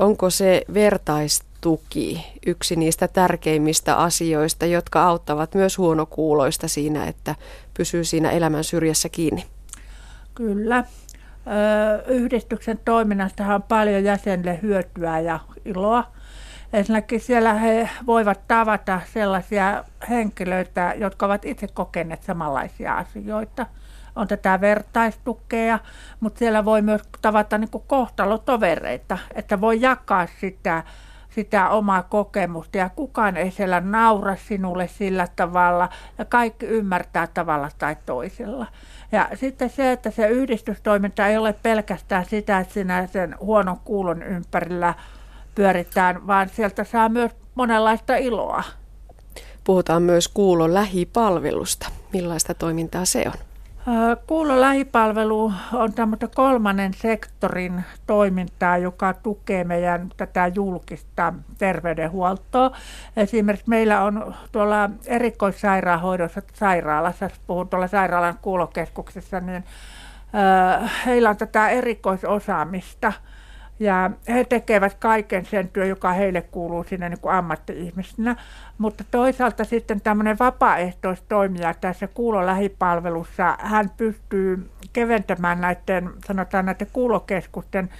[0.00, 7.34] Onko se vertaistuki yksi niistä tärkeimmistä asioista, jotka auttavat myös huonokuuloista siinä, että
[7.76, 9.44] pysyy siinä elämän syrjässä kiinni?
[10.34, 10.84] Kyllä.
[12.06, 16.04] Yhdistyksen toiminnasta on paljon jäsenille hyötyä ja iloa.
[16.72, 23.66] Ensinnäkin siellä he voivat tavata sellaisia henkilöitä, jotka ovat itse kokeneet samanlaisia asioita–
[24.18, 25.78] on tätä vertaistukea,
[26.20, 30.82] mutta siellä voi myös tavata niin kuin kohtalotovereita, että voi jakaa sitä,
[31.30, 37.68] sitä omaa kokemusta ja kukaan ei siellä naura sinulle sillä tavalla ja kaikki ymmärtää tavalla
[37.78, 38.66] tai toisella.
[39.12, 44.22] Ja sitten se, että se yhdistystoiminta ei ole pelkästään sitä, että sinä sen huonon kuulon
[44.22, 44.94] ympärillä
[45.54, 48.62] pyöritään, vaan sieltä saa myös monenlaista iloa.
[49.64, 51.88] Puhutaan myös kuulon lähipalvelusta.
[52.12, 53.47] Millaista toimintaa se on?
[54.26, 62.70] Kuulo lähipalvelu on tämmöistä kolmannen sektorin toimintaa, joka tukee meidän tätä julkista terveydenhuoltoa.
[63.16, 69.64] Esimerkiksi meillä on tuolla erikoissairaanhoidossa sairaalassa, puhun tuolla sairaalan kuulokeskuksessa, niin
[71.06, 73.12] heillä on tätä erikoisosaamista–
[73.80, 78.36] ja he tekevät kaiken sen työn, joka heille kuuluu sinne niin kuin ammatti-ihmisenä.
[78.78, 87.90] Mutta toisaalta sitten tämmöinen vapaaehtoistoimija tässä kuulolähipalvelussa, hän pystyy keventämään näiden, sanotaan näiden kuulokeskusten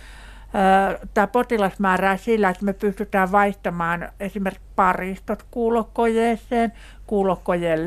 [1.14, 6.73] tämä potilas määrää sillä, että me pystytään vaihtamaan esimerkiksi paristot kuulokojeeseen,
[7.07, 7.87] kuulokojeen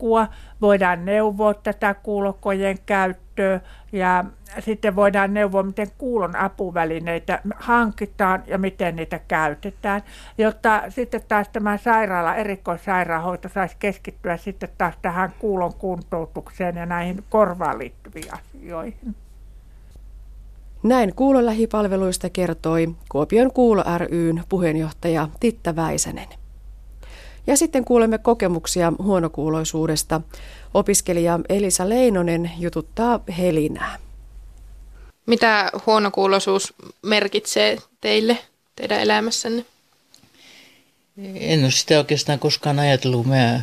[0.00, 0.28] letkua,
[0.60, 3.60] voidaan neuvoa tätä kuulokojen käyttöä
[3.92, 4.24] ja
[4.60, 10.02] sitten voidaan neuvoa, miten kuulon apuvälineitä hankitaan ja miten niitä käytetään,
[10.38, 17.24] jotta sitten taas tämä sairaala, erikoissairaanhoito saisi keskittyä sitten taas tähän kuulon kuntoutukseen ja näihin
[17.30, 19.14] korvaan liittyviin asioihin.
[20.82, 26.39] Näin kuulolähipalveluista kertoi Kuopion Kuulo ryn puheenjohtaja Titta Väisänen.
[27.46, 30.20] Ja sitten kuulemme kokemuksia huonokuuloisuudesta.
[30.74, 33.98] Opiskelija Elisa Leinonen jututtaa Helinää.
[35.26, 38.38] Mitä huonokuuloisuus merkitsee teille,
[38.76, 39.64] teidän elämässänne?
[41.34, 43.26] En ole sitä oikeastaan koskaan ajatellut.
[43.26, 43.62] Mä,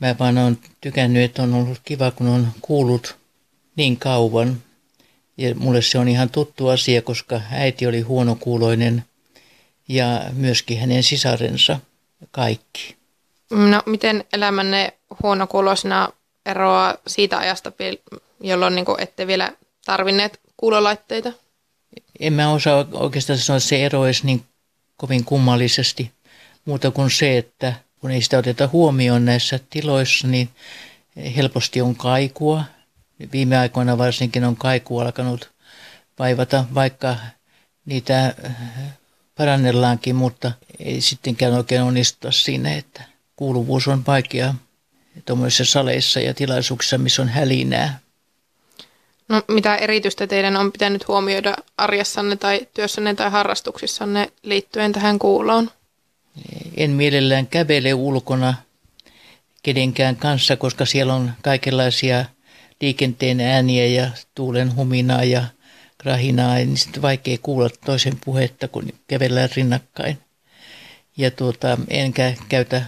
[0.00, 3.16] mä vaan olen tykännyt, että on ollut kiva, kun on kuullut
[3.76, 4.62] niin kauan.
[5.36, 9.04] Ja mulle se on ihan tuttu asia, koska äiti oli huonokuuloinen
[9.88, 11.80] ja myöskin hänen sisarensa
[12.30, 12.96] kaikki.
[13.50, 16.08] No, miten elämänne huonokuuloisena
[16.46, 17.72] eroaa siitä ajasta,
[18.40, 19.52] jolloin niin kuin ette vielä
[19.84, 21.32] tarvinneet kuulolaitteita?
[22.20, 24.44] En mä osaa oikeastaan sanoa, että se eroisi niin
[24.96, 26.12] kovin kummallisesti.
[26.64, 30.48] Muuta kuin se, että kun ei sitä oteta huomioon näissä tiloissa, niin
[31.36, 32.64] helposti on kaikua.
[33.32, 35.50] Viime aikoina varsinkin on kaiku alkanut
[36.18, 37.16] vaivata, vaikka
[37.84, 38.34] niitä
[39.34, 43.02] parannellaankin, mutta ei sittenkään oikein onnistuta siinä, että
[43.36, 44.54] kuuluvuus on vaikea
[45.24, 47.98] tuommoisissa saleissa ja tilaisuuksissa, missä on hälinää.
[49.28, 55.70] No, mitä erityistä teidän on pitänyt huomioida arjessanne tai työssänne tai harrastuksissanne liittyen tähän kuuloon?
[56.76, 58.54] En mielellään kävele ulkona
[59.62, 62.24] kenenkään kanssa, koska siellä on kaikenlaisia
[62.80, 65.44] liikenteen ääniä ja tuulen huminaa ja
[66.04, 70.18] rahinaa, niin sitten vaikea kuulla toisen puhetta, kun kävellään rinnakkain.
[71.16, 72.84] Ja tuota, enkä käytä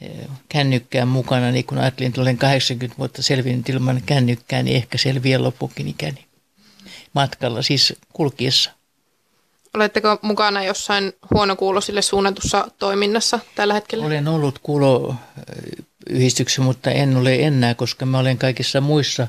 [0.00, 0.10] eh,
[0.48, 5.42] kännykkään mukana, niin kun ajattelin, että olen 80 vuotta selvinnyt ilman kännykkää, niin ehkä selviää
[5.42, 6.24] lopukin ikäni
[7.12, 8.70] matkalla, siis kulkiessa.
[9.74, 14.06] Oletteko mukana jossain huonokuulosille suunnatussa toiminnassa tällä hetkellä?
[14.06, 19.26] Olen ollut kuuloyhdistyksessä, mutta en ole enää, koska mä olen kaikissa muissa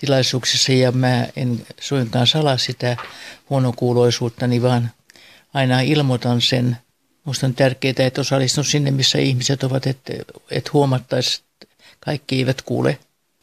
[0.00, 2.96] tilaisuuksissa ja mä en suinkaan sala sitä
[3.50, 4.90] huonokuuloisuuttani, vaan
[5.54, 6.76] aina ilmoitan sen.
[7.24, 10.12] Minusta on tärkeää, että osallistun sinne, missä ihmiset ovat, että,
[10.50, 12.98] että huomattaisiin, että kaikki eivät kuule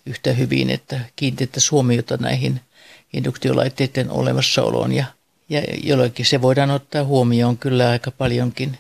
[0.06, 2.62] yhtä hyvin, että kiinnitettäisiin huomiota näihin
[3.14, 5.06] induktiolaitteiden olemassaoloon ja,
[5.50, 8.78] ja jollekin se voidaan ottaa huomioon kyllä aika paljonkin.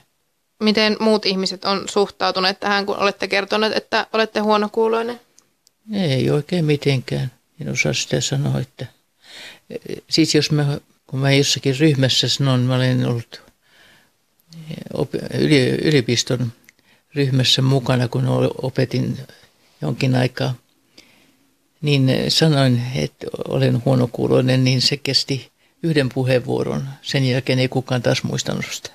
[0.59, 5.19] Miten muut ihmiset on suhtautuneet tähän, kun olette kertoneet, että olette huonokuuloinen?
[5.93, 7.37] Ei oikein mitenkään.
[7.62, 8.86] En osaa sitä sanoa, että
[10.10, 13.41] siis jos mä, kun mä jossakin ryhmässä sanon, mä olen ollut
[15.82, 16.52] yliopiston
[17.15, 18.24] ryhmässä mukana, kun
[18.62, 19.17] opetin
[19.82, 20.56] jonkin aikaa,
[21.82, 25.52] niin sanoin, että olen huonokuuloinen, niin se kesti
[25.84, 26.89] yhden puheenvuoron.
[27.02, 28.89] Sen jälkeen ei kukaan taas muistanut sitä.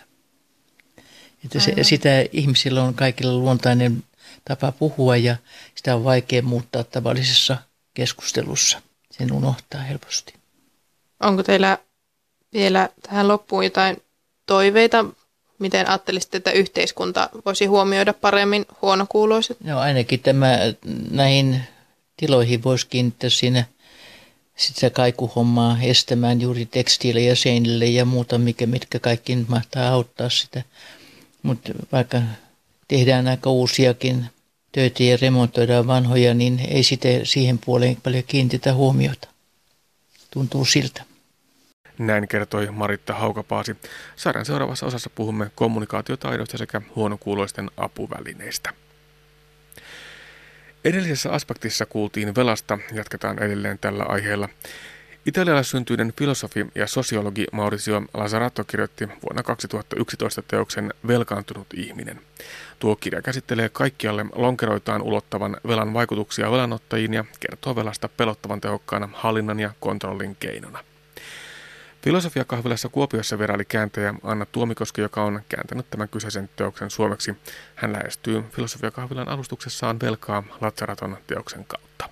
[1.44, 4.05] Että se, sitä ihmisillä on kaikilla luontainen
[4.44, 5.37] tapa puhua ja
[5.75, 7.59] sitä on vaikea muuttaa tavallisessa–
[7.94, 8.83] keskustelussa.
[9.11, 10.35] Sen unohtaa helposti.
[11.20, 11.78] Onko teillä
[12.52, 14.02] vielä tähän loppuun jotain
[14.46, 15.05] toiveita,
[15.59, 19.61] miten ajattelisitte, että yhteiskunta voisi huomioida paremmin huonokuuloiset?
[19.61, 20.59] No ainakin tämä
[21.11, 21.62] näihin
[22.16, 23.64] tiloihin voisi kiinnittää siinä
[24.57, 30.62] sitä kaikuhommaa estämään juuri tekstiilejä seinille ja muuta, mikä, mitkä kaikki mahtaa auttaa sitä.
[31.42, 32.22] Mutta vaikka
[32.88, 34.26] tehdään aika uusiakin
[34.72, 39.28] töitä ja remontoidaan vanhoja, niin ei sitä siihen puoleen paljon kiinnitetä huomiota.
[40.30, 41.02] Tuntuu siltä.
[41.98, 43.76] Näin kertoi Maritta Haukapaasi.
[44.16, 48.72] Sarjan seuraavassa osassa puhumme kommunikaatiotaidoista sekä huonokuuloisten apuvälineistä.
[50.85, 54.48] Edellisessä aspektissa kuultiin velasta, jatketaan edelleen tällä aiheella.
[55.26, 62.20] Italialaissyntyinen filosofi ja sosiologi Maurizio Lazaratto kirjoitti vuonna 2011 teoksen Velkaantunut ihminen.
[62.78, 69.61] Tuo kirja käsittelee kaikkialle lonkeroitaan ulottavan velan vaikutuksia velanottajiin ja kertoo velasta pelottavan tehokkaana hallinnan
[69.61, 70.85] ja kontrollin keinona.
[72.02, 77.35] Filosofiakahvilassa Kuopiossa vieraili kääntäjä Anna Tuomikoski, joka on kääntänyt tämän kyseisen teoksen suomeksi.
[77.74, 82.08] Hän lähestyy Filosofiakahvilan alustuksessaan velkaa Latsaraton teoksen kautta.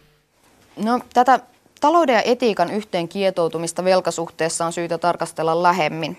[0.76, 1.40] No, tätä
[1.80, 6.16] talouden ja etiikan yhteen kietoutumista velkasuhteessa on syytä tarkastella lähemmin.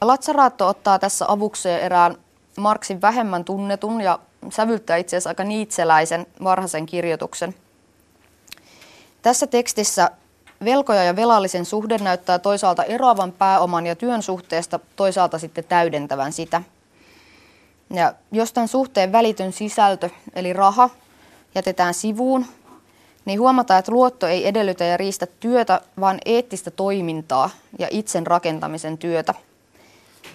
[0.00, 2.16] Latsaraatto ottaa tässä avukseen erään
[2.56, 4.18] Marksin vähemmän tunnetun ja
[4.50, 7.54] sävyttää itse asiassa aika niitseläisen varhaisen kirjoituksen.
[9.22, 10.10] Tässä tekstissä
[10.64, 16.62] velkoja ja velallisen suhde näyttää toisaalta eroavan pääoman ja työn suhteesta, toisaalta sitten täydentävän sitä.
[17.90, 20.90] Ja jos tämän suhteen välitön sisältö, eli raha,
[21.54, 22.46] jätetään sivuun,
[23.24, 28.98] niin huomataan, että luotto ei edellytä ja riistä työtä, vaan eettistä toimintaa ja itsen rakentamisen
[28.98, 29.34] työtä.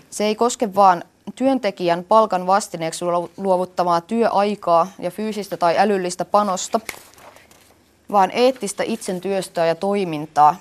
[0.10, 1.04] Se ei koske vain
[1.36, 3.06] työntekijän palkan vastineeksi
[3.38, 6.80] luovuttamaa työaikaa ja fyysistä tai älyllistä panosta,
[8.12, 10.56] vaan eettistä itsen työstöä ja toimintaa,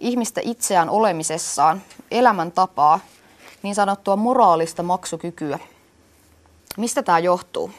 [0.00, 3.00] ihmistä itseään olemisessaan, elämäntapaa,
[3.62, 5.58] niin sanottua moraalista maksukykyä.
[6.76, 7.70] Mistä tämä johtuu?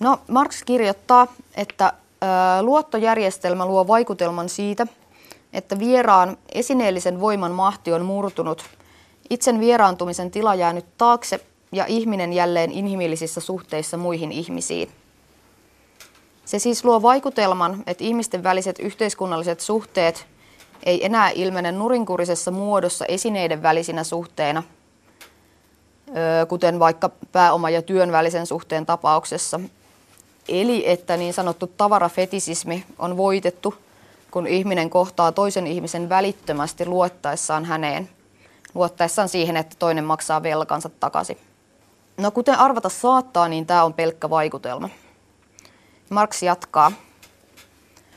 [0.00, 1.92] No, Marx kirjoittaa, että
[2.62, 4.86] luottojärjestelmä luo vaikutelman siitä,
[5.52, 8.64] että vieraan esineellisen voiman mahti on murtunut,
[9.30, 11.40] itsen vieraantumisen tila jäänyt taakse
[11.72, 14.88] ja ihminen jälleen inhimillisissä suhteissa muihin ihmisiin.
[16.44, 20.26] Se siis luo vaikutelman, että ihmisten väliset yhteiskunnalliset suhteet
[20.82, 24.62] ei enää ilmene nurinkurisessa muodossa esineiden välisinä suhteina,
[26.48, 29.60] kuten vaikka pääoma- ja työn välisen suhteen tapauksessa.
[30.48, 33.74] Eli että niin sanottu tavarafetisismi on voitettu,
[34.30, 38.08] kun ihminen kohtaa toisen ihmisen välittömästi luottaessaan häneen,
[38.74, 41.38] luottaessaan siihen, että toinen maksaa velkansa takaisin.
[42.16, 44.88] No kuten arvata saattaa, niin tämä on pelkkä vaikutelma.
[46.10, 46.92] Marx jatkaa.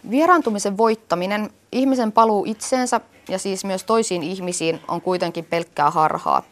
[0.09, 6.43] Vieraantumisen voittaminen, ihmisen paluu itseensä ja siis myös toisiin ihmisiin on kuitenkin pelkkää harhaa.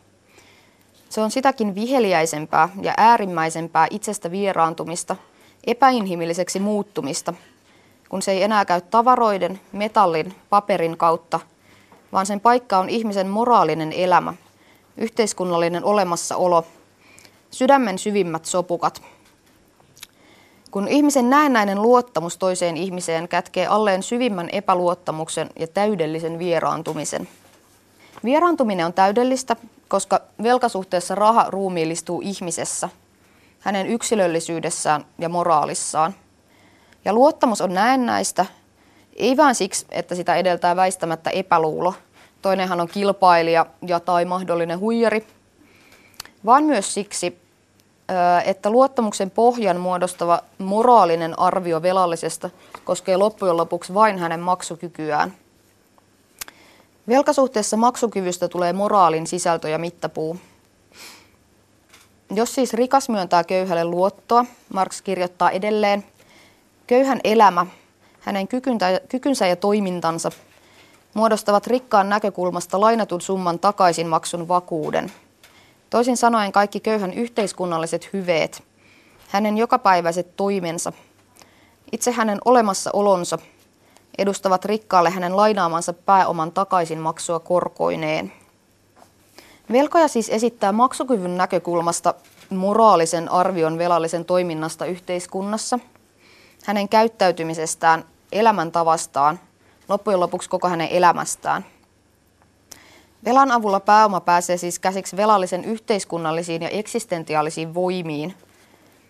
[1.09, 5.15] Se on sitäkin viheliäisempää ja äärimmäisempää itsestä vieraantumista,
[5.71, 7.33] epäinhimilliseksi muuttumista,
[8.09, 11.39] kun se ei enää käy tavaroiden, metallin, paperin kautta,
[12.11, 14.33] vaan sen paikka on ihmisen moraalinen elämä,
[14.97, 16.65] yhteiskunnallinen olemassaolo,
[17.51, 19.01] sydämen syvimmät sopukat–
[20.71, 27.27] kun ihmisen näennäinen luottamus toiseen ihmiseen kätkee alleen syvimmän epäluottamuksen ja täydellisen vieraantumisen.
[28.23, 29.55] Vieraantuminen on täydellistä,
[29.87, 32.89] koska velkasuhteessa raha ruumiillistuu ihmisessä,
[33.59, 36.15] hänen yksilöllisyydessään ja moraalissaan.
[37.05, 38.45] Ja luottamus on näennäistä,
[39.15, 41.93] ei vain siksi, että sitä edeltää väistämättä epäluulo.
[42.41, 45.27] Toinenhan on kilpailija ja tai mahdollinen huijari,
[46.45, 47.39] vaan myös siksi,
[48.45, 52.49] että luottamuksen pohjan muodostava moraalinen arvio velallisesta
[52.83, 55.33] koskee loppujen lopuksi vain hänen maksukykyään.
[57.07, 60.37] Velkasuhteessa maksukyvystä tulee moraalin sisältö ja mittapuu.
[62.31, 66.03] Jos siis rikas myöntää köyhälle luottoa, Marx kirjoittaa edelleen,
[66.87, 67.65] köyhän elämä,
[68.19, 68.47] hänen
[69.09, 70.31] kykynsä ja toimintansa
[71.13, 75.11] muodostavat rikkaan näkökulmasta lainatun summan takaisinmaksun vakuuden–
[75.89, 78.63] Toisin sanoen kaikki köyhän yhteiskunnalliset hyveet,
[79.27, 80.93] hänen jokapäiväiset toimensa,
[81.91, 83.37] itse hänen olemassaolonsa
[84.17, 88.33] edustavat rikkaalle hänen lainaamansa pääoman takaisinmaksua korkoineen.
[89.71, 92.13] Velkoja siis esittää maksukyvyn näkökulmasta
[92.49, 95.79] moraalisen arvion velallisen toiminnasta yhteiskunnassa,
[96.65, 99.39] hänen käyttäytymisestään, elämäntavastaan,
[99.89, 101.65] loppujen lopuksi koko hänen elämästään–
[103.25, 108.35] Velan avulla pääoma pääsee siis käsiksi velallisen yhteiskunnallisiin ja eksistentiaalisiin voimiin,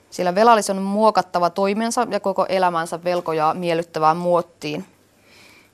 [0.09, 4.85] sillä velallisen on muokattava toimensa ja koko elämänsä velkojaa miellyttävään muottiin.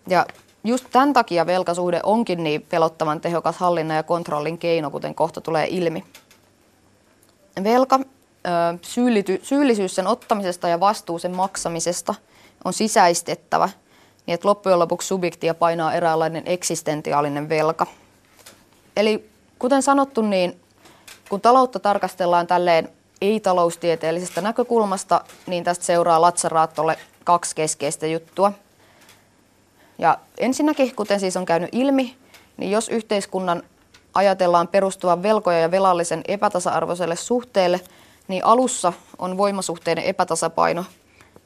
[0.08, 0.26] Ja
[0.66, 5.68] just tämän takia velkasuhde onkin niin pelottavan tehokas hallinnan ja kontrollin keino, kuten kohta tulee
[5.70, 6.04] ilmi.
[7.64, 8.00] Velka,
[9.42, 12.16] syyllisyys sen ottamisesta ja vastuu sen maksamisesta
[12.66, 13.70] on sisäistettävä,
[14.26, 17.88] niin että loppujen lopuksi subjektia painaa eräänlainen eksistentiaalinen velka–
[18.96, 20.62] Eli kuten sanottu, niin
[21.30, 22.90] kun taloutta tarkastellaan tälleen
[23.22, 28.52] ei-taloustieteellisestä näkökulmasta, niin tästä seuraa Latsaraattolle kaksi keskeistä juttua.
[29.98, 32.16] Ja ensinnäkin, kuten siis on käynyt ilmi,
[32.58, 33.64] niin jos yhteiskunnan
[34.14, 37.82] ajatellaan perustuvan velkoja ja velallisen epätasa-arvoiselle suhteelle,
[38.28, 40.86] niin alussa on voimasuhteiden epätasapaino,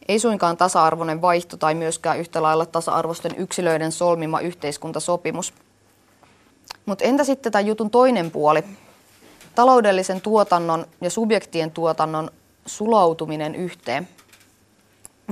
[0.08, 5.54] ei suinkaan tasa-arvoinen vaihto tai myöskään yhtä lailla tasa-arvoisten yksilöiden solmima yhteiskuntasopimus–
[6.90, 8.64] mutta entä sitten tämä jutun toinen puoli?
[9.56, 12.32] Taloudellisen tuotannon ja subjektien tuotannon
[12.66, 14.08] sulautuminen yhteen.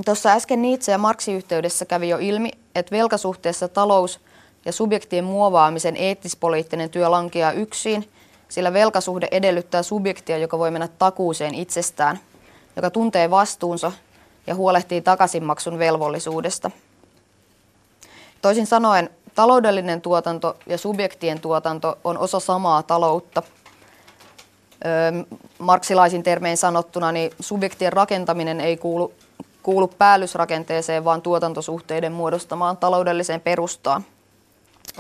[0.05, 4.19] Tuossa äsken Nietzsche ja Marxin yhteydessä kävi jo ilmi, että velkasuhteessa talous
[4.65, 8.09] ja subjektien muovaamisen eettispoliittinen työ lankeaa yksin,
[8.49, 12.19] sillä velkasuhde edellyttää subjektia, joka voi mennä takuuseen itsestään,
[12.75, 13.91] joka tuntee vastuunsa
[14.47, 16.71] ja huolehtii takaisinmaksun velvollisuudesta.
[18.41, 23.43] Toisin sanoen, Taloudellinen tuotanto ja subjektien tuotanto on osa samaa taloutta.
[24.85, 29.13] Öö, marksilaisin termein sanottuna, niin subjektien rakentaminen ei kuulu
[29.67, 34.05] kuulu päällysrakenteeseen, vaan tuotantosuhteiden muodostamaan taloudelliseen perustaan.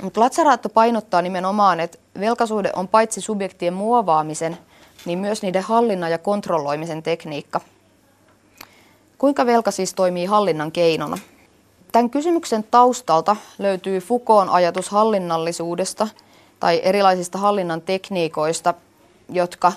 [0.01, 4.57] Mutta Latsaraatto painottaa nimenomaan, että velkasuhde on paitsi subjektien muovaamisen,
[5.05, 7.61] niin myös niiden hallinnan ja kontrolloimisen tekniikka.
[9.17, 11.17] Kuinka velka siis toimii hallinnan keinona?
[11.91, 16.07] Tämän kysymyksen taustalta löytyy Foucaultin ajatus hallinnallisuudesta
[16.59, 18.73] tai erilaisista hallinnan tekniikoista,
[19.29, 19.71] jotka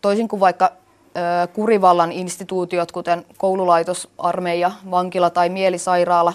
[0.00, 0.72] toisin kuin vaikka
[1.52, 6.34] kurivallan instituutiot, kuten koululaitos, armeija, vankila tai mielisairaala,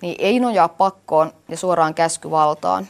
[0.00, 2.86] niin ei nojaa pakkoon ja suoraan käskyvaltaan.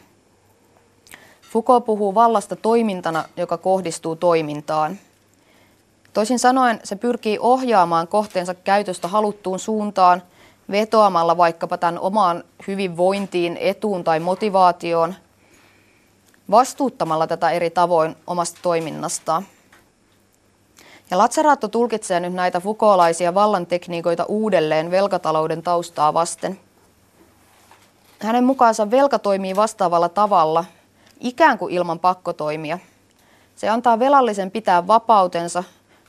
[1.52, 4.98] Foucault puhuu vallasta toimintana, joka kohdistuu toimintaan.
[6.12, 10.22] Toisin sanoen se pyrkii ohjaamaan kohteensa käytöstä haluttuun suuntaan
[10.70, 15.14] vetoamalla vaikkapa tämän omaan hyvinvointiin, etuun tai motivaatioon,
[16.50, 19.46] vastuuttamalla tätä eri tavoin omasta toiminnastaan.
[21.10, 26.60] Ja Latsaraatto tulkitsee nyt näitä fukoolaisia vallantekniikoita uudelleen velkatalouden taustaa vasten.
[28.20, 30.64] Hänen mukaansa velka toimii vastaavalla tavalla,
[31.20, 32.78] ikään kuin ilman pakkotoimia.
[33.56, 35.64] Se antaa velallisen pitää vapautensa,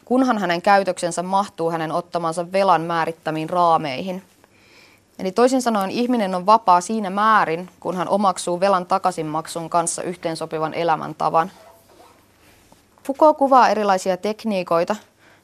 [0.05, 4.23] kunhan hänen käytöksensä mahtuu hänen ottamansa velan määrittämiin raameihin.
[5.19, 10.73] Eli toisin sanoen ihminen on vapaa siinä määrin, kun hän omaksuu velan takaisinmaksun kanssa yhteensopivan
[10.73, 11.51] elämäntavan–
[13.10, 14.95] Foucault kuvaa erilaisia tekniikoita,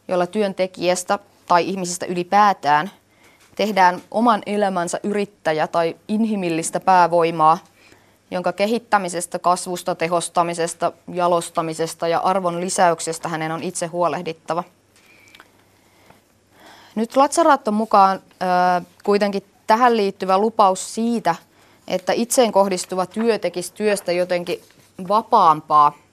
[0.08, 2.92] joilla työntekijästä tai ihmisistä ylipäätään
[3.56, 7.58] tehdään oman elämänsä yrittäjä tai inhimillistä päävoimaa,
[8.32, 14.64] jonka kehittämisestä, kasvusta, tehostamisesta, jalostamisesta ja arvon lisäyksestä hänen on itse huolehdittava.
[16.96, 21.36] Nyt Latsaraatton mukaan äh, kuitenkin tähän liittyvä lupaus siitä,
[21.88, 24.62] että itseen kohdistuva työ tekisi työstä jotenkin
[25.08, 25.94] vapaampaa–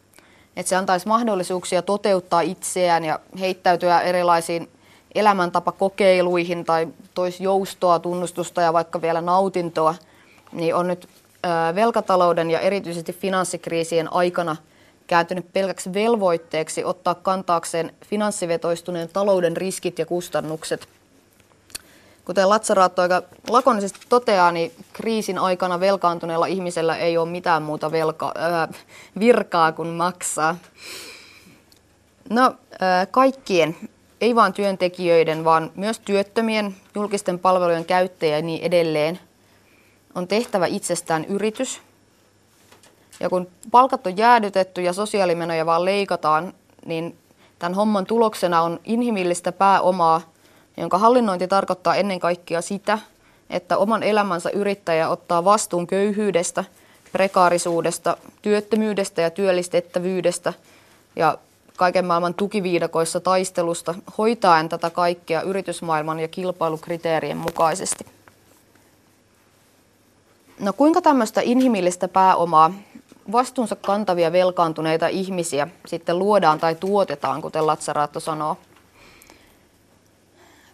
[0.57, 4.69] että se antaisi mahdollisuuksia toteuttaa itseään ja heittäytyä erilaisiin
[5.15, 9.95] elämäntapakokeiluihin tai toisi joustoa, tunnustusta ja vaikka vielä nautintoa,
[10.53, 11.09] niin on nyt
[11.75, 14.57] velkatalouden ja erityisesti finanssikriisien aikana
[15.07, 20.89] kääntynyt pelkäksi velvoitteeksi ottaa kantaakseen finanssivetoistuneen talouden riskit ja kustannukset–
[22.25, 28.33] Kuten Latsaraatto aika lakonisesti toteaa, niin kriisin aikana velkaantuneella ihmisellä ei ole mitään muuta velka,
[28.37, 28.69] äh,
[29.19, 30.57] virkaa kuin maksaa.
[32.31, 33.77] No, äh, kaikkien,
[34.21, 39.21] ei vain työntekijöiden, vaan myös työttömien, julkisten palvelujen käyttäjien ja niin edelleen,
[40.15, 41.81] on tehtävä itsestään yritys.
[43.21, 46.55] Ja kun palkat on jäädytetty ja sosiaalimenoja vaan leikataan,
[46.87, 47.19] niin
[47.59, 50.21] tämän homman tuloksena on inhimillistä pääomaa–
[50.77, 52.99] jonka hallinnointi tarkoittaa ennen kaikkea sitä,
[53.51, 56.65] että oman elämänsä yrittäjä ottaa vastuun köyhyydestä,
[57.13, 60.53] prekaarisuudesta, työttömyydestä ja työllistettävyydestä
[61.17, 61.39] ja
[61.77, 68.07] kaiken maailman tukiviidakoissa taistelusta, hoitaen tätä kaikkea yritysmaailman ja kilpailukriteerien mukaisesti.
[70.61, 72.75] No kuinka tämmöistä inhimillistä pääomaa,
[73.33, 78.57] vastuunsa kantavia velkaantuneita ihmisiä sitten luodaan tai tuotetaan, kuten Latsaraatto sanoo–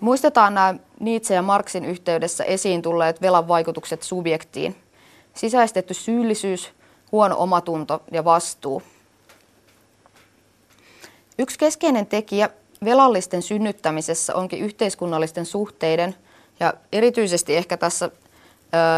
[0.00, 4.76] Muistetaan nämä Nietzsche ja Marxin yhteydessä esiin tulleet velan vaikutukset subjektiin.
[5.34, 6.72] Sisäistetty syyllisyys,
[7.12, 8.82] huono omatunto ja vastuu.
[11.38, 12.50] Yksi keskeinen tekijä
[12.84, 16.14] velallisten synnyttämisessä onkin yhteiskunnallisten suhteiden
[16.60, 18.10] ja erityisesti ehkä tässä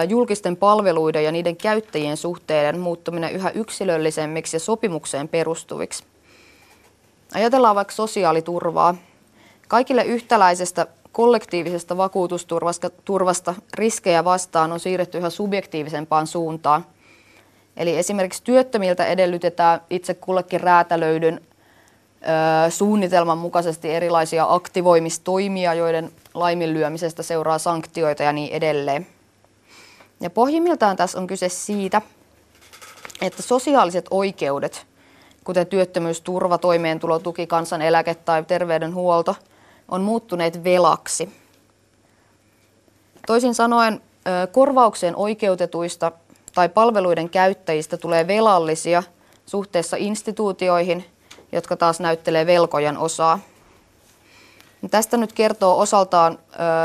[0.09, 6.05] julkisten palveluiden ja niiden käyttäjien suhteiden muuttuminen yhä yksilöllisemmiksi ja sopimukseen perustuviksi.
[7.35, 8.95] Ajatellaan vaikka sosiaaliturvaa,
[9.71, 16.87] Kaikille yhtäläisestä kollektiivisesta vakuutusturvasta turvasta riskejä vastaan on siirretty yhä subjektiivisempaan suuntaan.
[17.77, 21.41] Eli esimerkiksi työttömiltä edellytetään itse kullekin räätälöidyn
[22.67, 29.07] ö, suunnitelman mukaisesti erilaisia aktivoimistoimia, joiden laiminlyömisestä seuraa sanktioita ja niin edelleen.
[30.21, 32.03] Ja pohjimmiltaan tässä on kyse siitä,
[33.23, 34.87] että sosiaaliset oikeudet,
[35.45, 39.37] kuten työttömyysturva, toimeentulotuki, kansaneläke tai terveydenhuolto–
[39.91, 41.29] on muuttuneet velaksi.
[43.27, 44.01] Toisin sanoen
[44.53, 46.13] korvaukseen oikeutetuista
[46.55, 49.03] tai palveluiden käyttäjistä tulee velallisia
[49.47, 51.05] suhteessa instituutioihin,
[51.53, 53.39] jotka taas näyttelee velkojan osaa.
[54.91, 56.39] Tästä nyt kertoo osaltaan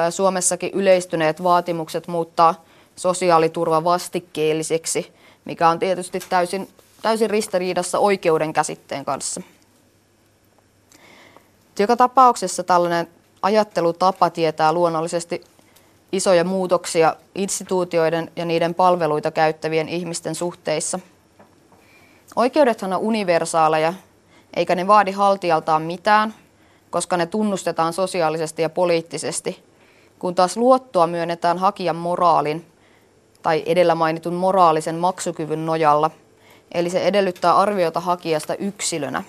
[0.09, 2.63] Suomessakin yleistyneet vaatimukset muuttaa
[2.95, 5.13] sosiaaliturva vastikkeelliseksi,
[5.45, 6.69] mikä on tietysti täysin,
[7.01, 9.41] täysin ristiriidassa oikeuden käsitteen kanssa.
[11.79, 13.07] Joka tapauksessa tällainen
[13.41, 15.43] ajattelutapa tietää luonnollisesti
[16.11, 20.99] isoja muutoksia instituutioiden ja niiden palveluita käyttävien ihmisten suhteissa.
[22.35, 23.93] Oikeudethan on universaaleja,
[24.55, 26.33] eikä ne vaadi haltijaltaan mitään,
[26.89, 29.63] koska ne tunnustetaan sosiaalisesti ja poliittisesti.
[30.19, 32.65] kun taas luottoa myönnetään hakijan moraalin
[33.41, 36.11] tai edellä mainitun moraalisen maksukyvyn nojalla,
[36.71, 39.23] eli se edellyttää arviota hakijasta yksilönä.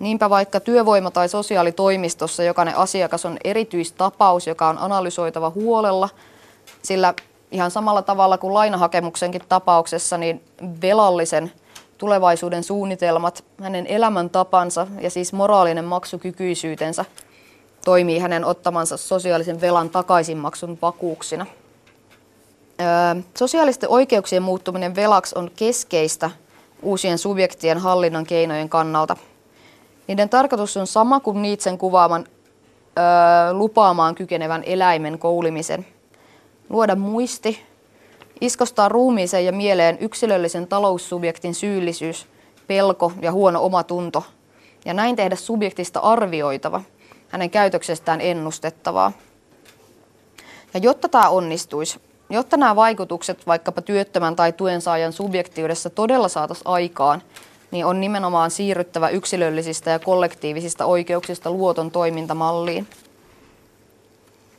[0.00, 6.08] Niinpä vaikka työvoima- tai sosiaalitoimistossa jokainen asiakas on erityistapaus, joka on analysoitava huolella,
[6.82, 7.14] sillä
[7.50, 10.44] ihan samalla tavalla kuin lainahakemuksenkin tapauksessa, niin
[10.82, 11.52] velallisen
[11.98, 17.04] tulevaisuuden suunnitelmat, hänen elämäntapansa ja siis moraalinen maksukykyisyytensä
[17.84, 21.46] toimii hänen ottamansa sosiaalisen velan takaisinmaksun vakuuksina.
[22.80, 26.30] Öö, sosiaalisten oikeuksien muuttuminen velaksi on keskeistä
[26.82, 29.16] uusien subjektien hallinnan keinojen kannalta.
[30.10, 32.26] Niiden tarkoitus on sama kuin Niitsen kuvaaman
[32.98, 35.86] öö, lupaamaan kykenevän eläimen koulimisen.
[36.68, 37.62] Luoda muisti,
[38.40, 42.26] iskostaa ruumiiseen ja mieleen yksilöllisen taloussubjektin syyllisyys,
[42.66, 44.24] pelko ja huono omatunto,
[44.84, 46.82] ja näin tehdä subjektista arvioitava,
[47.28, 49.12] hänen käytöksestään ennustettavaa.
[50.74, 52.00] Ja jotta tämä onnistuisi,
[52.30, 57.22] jotta nämä vaikutukset vaikkapa työttömän tai tuensaajan subjektiudessa todella saataisiin aikaan,
[57.70, 62.86] niin on nimenomaan siirryttävä yksilöllisistä ja kollektiivisista oikeuksista luoton toimintamalliin.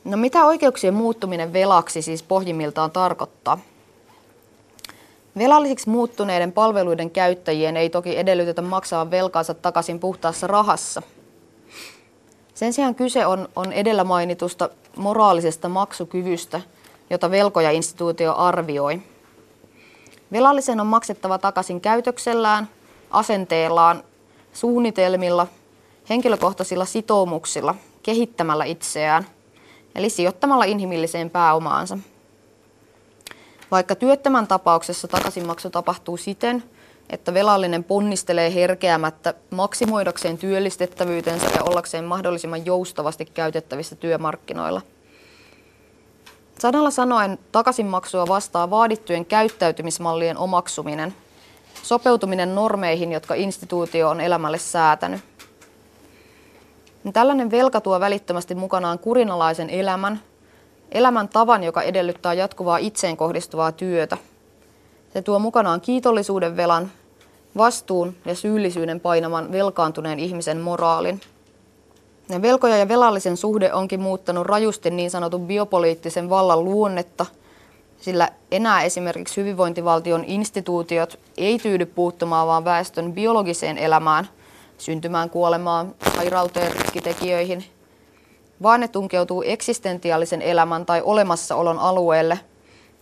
[0.04, 3.58] No mitä oikeuksien muuttuminen velaksi siis pohjimmiltaan tarkoittaa?
[5.38, 11.02] Velallisiksi muuttuneiden palveluiden käyttäjien ei toki edellytetä maksaa velkaansa takaisin puhtaassa rahassa.
[12.54, 16.60] Sen sijaan kyse on, on edellä mainitusta moraalisesta maksukyvystä,
[17.10, 19.02] jota velkoja-instituutio arvioi.
[20.32, 22.68] Velallisen on maksettava takaisin käytöksellään,
[23.12, 24.04] asenteellaan,
[24.52, 25.46] suunnitelmilla,
[26.08, 29.26] henkilökohtaisilla sitoumuksilla, kehittämällä itseään,
[29.94, 31.98] eli sijoittamalla inhimilliseen pääomaansa–
[33.72, 36.62] vaikka työttömän tapauksessa takaisinmaksu tapahtuu siten,
[37.10, 44.82] että velallinen ponnistelee herkeämättä maksimoidakseen työllistettävyytensä ja ollakseen mahdollisimman joustavasti käytettävissä työmarkkinoilla.
[46.58, 51.14] Sanalla sanoen takaisinmaksua vastaa vaadittujen käyttäytymismallien omaksuminen,
[51.82, 55.20] sopeutuminen normeihin, jotka instituutio on elämälle säätänyt.
[57.12, 60.20] Tällainen velka tuo välittömästi mukanaan kurinalaisen elämän,
[60.92, 64.16] elämän tavan, joka edellyttää jatkuvaa itseen kohdistuvaa työtä.
[65.12, 66.90] Se tuo mukanaan kiitollisuuden velan,
[67.56, 71.20] vastuun ja syyllisyyden painaman velkaantuneen ihmisen moraalin.
[72.28, 77.26] Ja velkoja ja velallisen suhde onkin muuttanut rajusti niin sanotun biopoliittisen vallan luonnetta,
[78.02, 84.28] sillä enää esimerkiksi hyvinvointivaltion instituutiot ei tyydy puuttumaan vaan väestön biologiseen elämään,
[84.78, 87.64] syntymään, kuolemaan, sairauteen, riskitekijöihin–
[88.62, 92.40] vaan ne tunkeutuu eksistentiaalisen elämän tai olemassaolon alueelle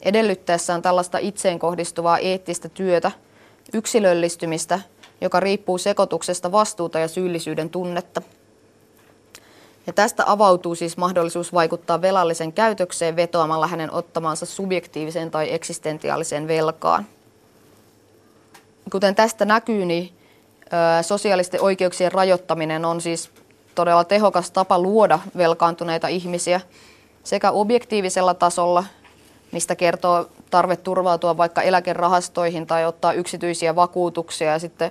[0.03, 3.13] edellyttäessään tällaista itseen kohdistuvaa eettistä työtä,
[3.75, 4.81] yksilöllistymistä,
[5.21, 8.23] joka riippuu sekoituksesta vastuuta ja syyllisyyden tunnetta.
[9.87, 17.07] Ja tästä avautuu siis mahdollisuus vaikuttaa velallisen käytökseen vetoamalla hänen ottamaansa subjektiiviseen tai eksistentiaaliseen velkaan.
[18.93, 20.13] Kuten tästä näkyy, niin
[21.03, 23.31] sosiaalisten oikeuksien rajoittaminen on siis
[23.75, 26.61] todella tehokas tapa luoda velkaantuneita ihmisiä
[27.25, 28.85] sekä objektiivisella tasolla,
[29.53, 34.91] mistä kertoo tarve turvautua vaikka eläkerahastoihin tai ottaa yksityisiä vakuutuksia ja sitten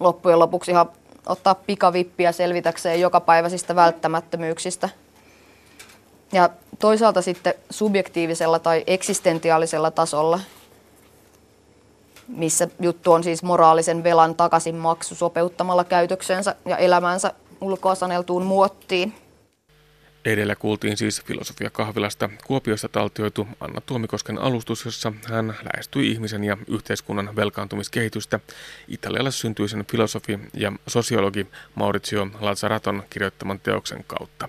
[0.00, 0.90] loppujen lopuksi ihan
[1.28, 4.88] ottaa pikavippiä selvitäkseen jokapäiväisistä välttämättömyyksistä.
[6.32, 10.40] Ja toisaalta sitten subjektiivisella tai eksistentiaalisella tasolla,
[12.28, 19.14] missä juttu on siis moraalisen velan takaisinmaksu sopeuttamalla käytöksensä ja elämänsä ulkoa saneltuun muottiin.
[20.28, 26.56] Edellä kuultiin siis filosofia kahvilasta Kuopiosta taltioitu Anna Tuomikosken alustus, jossa hän lähestyi ihmisen ja
[26.66, 28.40] yhteiskunnan velkaantumiskehitystä
[28.88, 34.48] Italialle syntyisen filosofi ja sosiologi Maurizio Lazzaraton kirjoittaman teoksen kautta.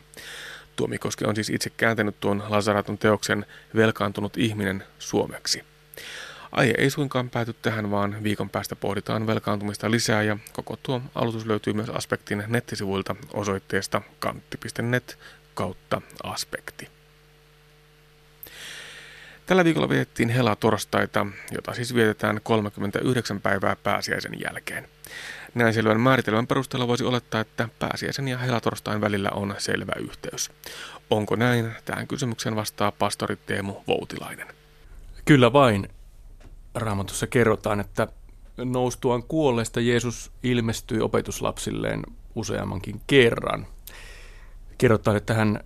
[0.75, 5.63] Tuomikoski on siis itse kääntänyt tuon Lazzaraton teoksen Velkaantunut ihminen suomeksi.
[6.51, 11.45] Aihe ei suinkaan pääty tähän, vaan viikon päästä pohditaan velkaantumista lisää ja koko tuo aloitus
[11.45, 15.17] löytyy myös Aspektin nettisivuilta osoitteesta kantti.net
[15.59, 16.87] kautta aspekti.
[19.45, 24.89] Tällä viikolla vietettiin hela-torstaita, jota siis vietetään 39 päivää pääsiäisen jälkeen.
[25.53, 30.51] Näin selvän määritelmän perusteella voisi olettaa, että pääsiäisen ja helatorstain välillä on selvä yhteys.
[31.09, 31.71] Onko näin?
[31.85, 34.47] Tähän kysymykseen vastaa pastori Teemu Voutilainen.
[35.25, 35.89] Kyllä vain.
[36.75, 38.07] Raamatussa kerrotaan, että
[38.57, 42.03] noustuaan kuolleesta Jeesus ilmestyi opetuslapsilleen
[42.35, 43.67] useammankin kerran.
[44.79, 45.59] Kerrotaan, että hän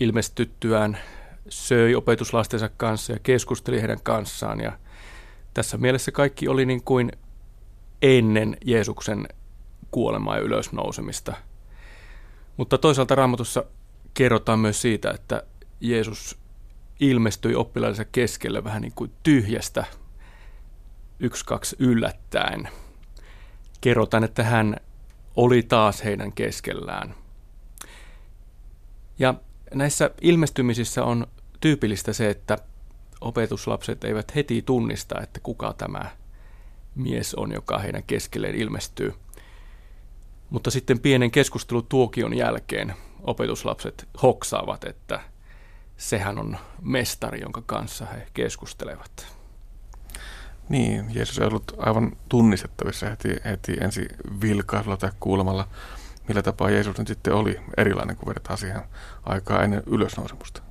[0.00, 0.98] ilmestyttyään
[1.48, 4.60] söi opetuslastensa kanssa ja keskusteli heidän kanssaan.
[4.60, 4.78] Ja
[5.54, 7.12] tässä mielessä kaikki oli niin kuin
[8.02, 9.28] ennen Jeesuksen
[9.90, 11.36] kuolemaa ja ylösnousemista.
[12.56, 13.64] Mutta toisaalta Raamatussa
[14.14, 15.42] kerrotaan myös siitä, että
[15.80, 16.38] Jeesus
[17.00, 19.84] ilmestyi oppilaansa keskelle vähän niin kuin tyhjästä
[21.20, 22.68] yksi, kaksi yllättäen.
[23.80, 24.76] Kerrotaan, että hän
[25.36, 27.14] oli taas heidän keskellään.
[29.18, 29.34] Ja
[29.74, 31.26] näissä ilmestymisissä on
[31.60, 32.58] tyypillistä se, että
[33.20, 36.10] opetuslapset eivät heti tunnista, että kuka tämä
[36.94, 39.14] mies on, joka heidän keskelleen ilmestyy.
[40.50, 45.20] Mutta sitten pienen keskustelutuokion jälkeen opetuslapset hoksaavat, että
[45.96, 49.36] sehän on mestari, jonka kanssa he keskustelevat.
[50.68, 54.08] Niin, Jeesus ei ollut aivan tunnistettavissa heti, heti ensi
[54.40, 55.68] vilkaisulla tai kuulemalla,
[56.28, 58.82] millä tapaa Jeesus nyt sitten oli erilainen, kuin vertaa siihen
[59.22, 60.62] aikaa ennen ylösnousemusta.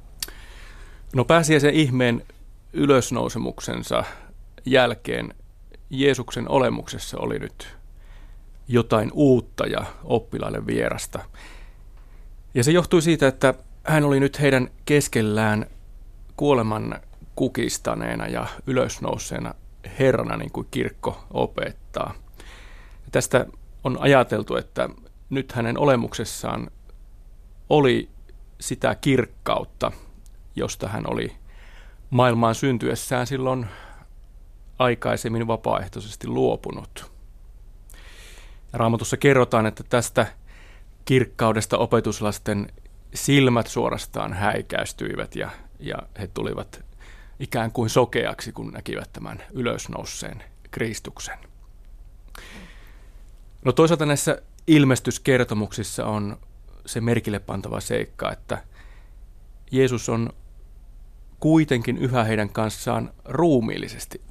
[1.16, 2.24] No pääsiäisen ihmeen
[2.74, 4.04] ylösnousemuksensa
[4.66, 5.34] jälkeen
[5.90, 7.76] Jeesuksen olemuksessa oli nyt
[8.68, 11.20] jotain uutta ja oppilaille vierasta.
[12.54, 13.54] Ja se johtui siitä, että
[13.84, 15.66] hän oli nyt heidän keskellään
[16.38, 17.00] kuoleman
[17.36, 19.54] kukistaneena ja ylösnouseena
[20.00, 22.14] Herrana, niin kuin kirkko opettaa.
[22.92, 23.46] Ja tästä
[23.84, 24.90] on ajateltu, että
[25.30, 26.72] nyt hänen olemuksessaan
[27.70, 28.10] oli
[28.62, 29.92] sitä kirkkautta,
[30.56, 31.36] josta hän oli
[32.10, 33.66] maailmaan syntyessään silloin
[34.80, 37.12] aikaisemmin vapaaehtoisesti luopunut.
[38.74, 40.28] Raamatussa kerrotaan, että tästä
[41.06, 42.72] kirkkaudesta opetuslasten
[43.14, 45.50] silmät suorastaan häikäistyivät ja,
[45.80, 46.84] ja he tulivat
[47.40, 51.38] ikään kuin sokeaksi, kun näkivät tämän ylösnouseen Kristuksen.
[53.66, 56.38] No toisaalta näissä ilmestyskertomuksissa on
[56.86, 58.64] se merkille pantava seikka, että
[59.72, 60.30] Jeesus on
[61.40, 64.22] kuitenkin yhä heidän kanssaan ruumiillisesti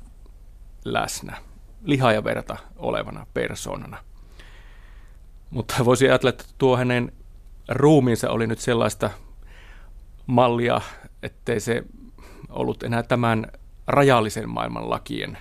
[0.84, 1.36] läsnä,
[1.84, 4.04] liha ja verta olevana persoonana.
[5.50, 7.12] Mutta voisi ajatella, että tuo hänen
[7.68, 9.10] ruumiinsa oli nyt sellaista
[10.26, 10.80] mallia,
[11.22, 11.84] ettei se
[12.48, 13.46] ollut enää tämän
[13.86, 15.38] rajallisen maailman lakien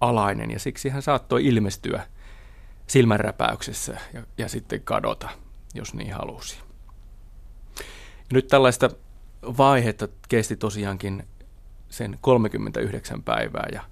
[0.00, 2.06] alainen, ja siksi hän saattoi ilmestyä
[2.90, 5.28] silmänräpäyksessä ja, ja sitten kadota,
[5.74, 6.58] jos niin halusi.
[8.18, 8.90] Ja nyt tällaista
[9.42, 11.28] vaihetta kesti tosiaankin
[11.88, 13.82] sen 39 päivää, ja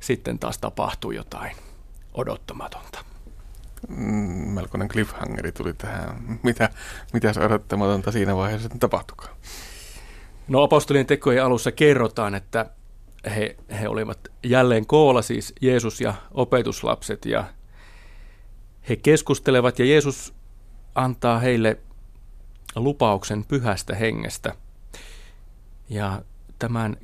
[0.00, 1.56] sitten taas tapahtui jotain
[2.14, 3.04] odottamatonta.
[3.88, 3.96] Mm,
[4.54, 6.38] melkoinen cliffhangeri tuli tähän.
[6.42, 6.70] Mitä,
[7.12, 9.36] mitä se odottamatonta siinä vaiheessa sitten tapahtukaan?
[10.48, 12.70] No apostolien tekojen alussa kerrotaan, että
[13.36, 17.44] he, he olivat jälleen koolla, siis Jeesus ja opetuslapset, ja
[18.88, 20.34] he keskustelevat, ja Jeesus
[20.94, 21.78] antaa heille
[22.76, 24.54] lupauksen pyhästä hengestä.
[25.88, 26.22] Ja
[26.58, 26.96] tämän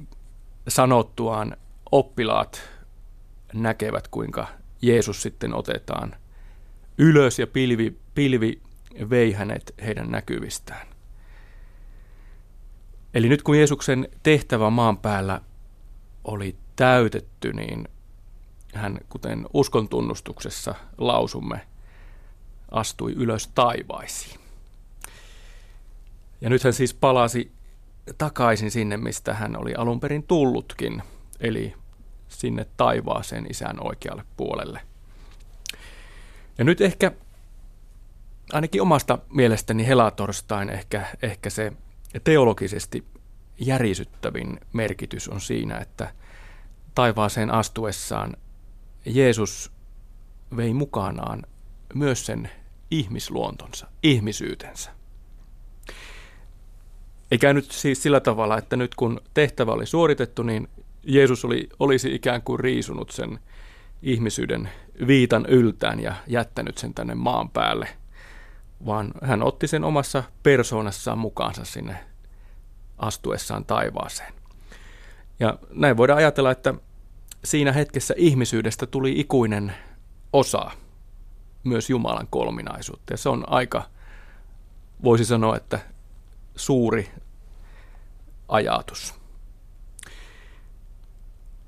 [0.69, 1.57] sanottuaan
[1.93, 2.63] oppilaat
[3.53, 4.49] näkevät, kuinka
[4.83, 6.17] Jeesus sitten otetaan
[6.99, 8.63] ylös ja pilvi, pilvi
[9.11, 10.87] vei hänet heidän näkyvistään.
[13.15, 15.41] Eli nyt kun Jeesuksen tehtävä maan päällä
[16.25, 17.89] oli täytetty, niin
[18.77, 21.61] hän, kuten uskon tunnustuksessa lausumme,
[22.71, 24.41] astui ylös taivaisiin.
[26.41, 27.53] Ja nyt hän siis palasi
[28.19, 31.03] takaisin sinne, mistä hän oli alun perin tullutkin,
[31.41, 31.75] eli
[32.29, 34.81] sinne taivaaseen isän oikealle puolelle.
[36.59, 37.13] Ja nyt ehkä,
[38.53, 41.73] ainakin omasta mielestäni helatorstain ehkä, ehkä se
[42.25, 43.05] teologisesti
[43.59, 46.15] järisyttävin merkitys on siinä, että
[46.95, 48.37] taivaaseen astuessaan
[49.07, 49.73] Jeesus
[50.57, 51.43] vei mukanaan
[51.95, 52.51] myös sen
[52.91, 54.91] ihmisluontonsa, ihmisyytensä.
[57.31, 60.69] Eikä nyt siis sillä tavalla, että nyt kun tehtävä oli suoritettu, niin
[61.03, 63.39] Jeesus oli, olisi ikään kuin riisunut sen
[64.03, 64.69] ihmisyyden
[65.07, 67.89] viitan yltään ja jättänyt sen tänne maan päälle,
[68.87, 71.97] vaan hän otti sen omassa persoonassaan mukaansa sinne
[72.99, 74.33] astuessaan taivaaseen.
[75.41, 76.75] Ja näin voidaan ajatella, että
[77.47, 79.75] siinä hetkessä ihmisyydestä tuli ikuinen
[80.33, 80.71] osa
[81.65, 83.13] myös Jumalan kolminaisuutta.
[83.13, 83.83] Ja se on aika,
[85.03, 85.81] voisi sanoa, että
[86.57, 87.11] suuri
[88.49, 89.15] ajatus.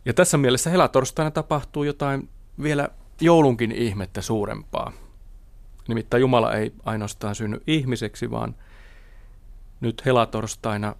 [0.04, 2.28] Ja tässä mielessä helatorstaina tapahtuu jotain
[2.62, 2.88] vielä
[3.20, 4.92] joulunkin ihmettä suurempaa.
[5.88, 8.56] Nimittäin Jumala ei ainoastaan synny ihmiseksi, vaan
[9.80, 10.94] nyt helatorstaina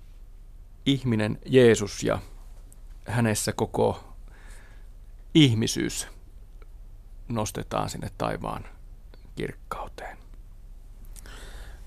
[0.86, 2.18] ihminen Jeesus ja
[3.06, 4.07] hänessä koko
[5.34, 6.08] ihmisyys
[7.28, 8.64] nostetaan sinne taivaan
[9.36, 10.18] kirkkauteen.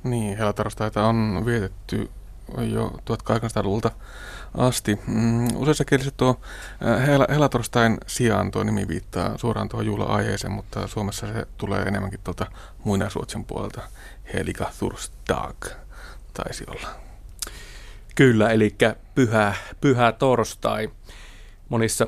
[0.04, 2.10] Niin, helatorstaita on vietetty
[2.74, 3.92] jo 1800-luvulta
[4.58, 5.00] asti.
[5.08, 6.40] Mm, useissa kielissä tuo
[6.86, 12.20] äh, hel- helatorstain sijaan tuo nimi viittaa suoraan tuohon juhla-aiheeseen, mutta Suomessa se tulee enemmänkin
[12.24, 12.46] tuolta
[12.84, 13.82] muinaisuotsen puolelta
[14.34, 15.66] Helika Thursdag.
[16.34, 16.90] taisi olla.
[18.16, 18.76] Kyllä, eli
[19.16, 20.90] pyhä, pyhä torstai.
[21.70, 22.08] Monissa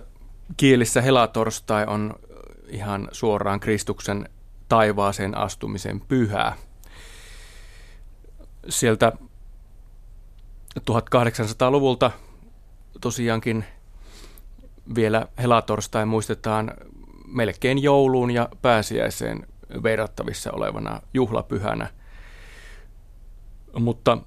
[0.57, 2.13] kielissä helatorstai on
[2.67, 4.29] ihan suoraan Kristuksen
[4.69, 6.55] taivaaseen astumisen pyhää.
[8.69, 9.11] Sieltä
[10.79, 12.11] 1800-luvulta
[13.01, 13.65] tosiaankin
[14.95, 16.73] vielä helatorstai muistetaan
[17.27, 19.47] melkein jouluun ja pääsiäiseen
[19.83, 21.87] verrattavissa olevana juhlapyhänä.
[23.79, 24.17] Mutta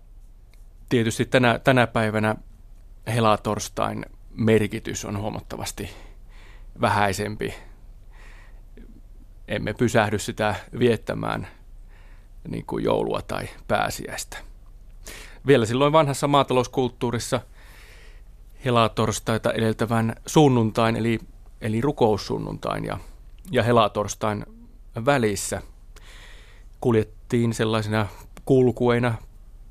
[0.88, 2.36] tietysti tänä, tänä päivänä
[3.06, 5.90] helatorstain merkitys on huomattavasti
[6.80, 7.54] vähäisempi.
[9.48, 11.48] Emme pysähdy sitä viettämään
[12.48, 14.38] niin kuin joulua tai pääsiäistä.
[15.46, 17.40] Vielä silloin vanhassa maatalouskulttuurissa
[18.64, 21.18] helatorstaita edeltävän sunnuntain, eli,
[21.60, 22.98] eli rukoussunnuntain ja,
[23.50, 24.46] ja helatorstain
[25.04, 25.62] välissä
[26.80, 28.06] kuljettiin sellaisina
[28.44, 29.14] kulkueina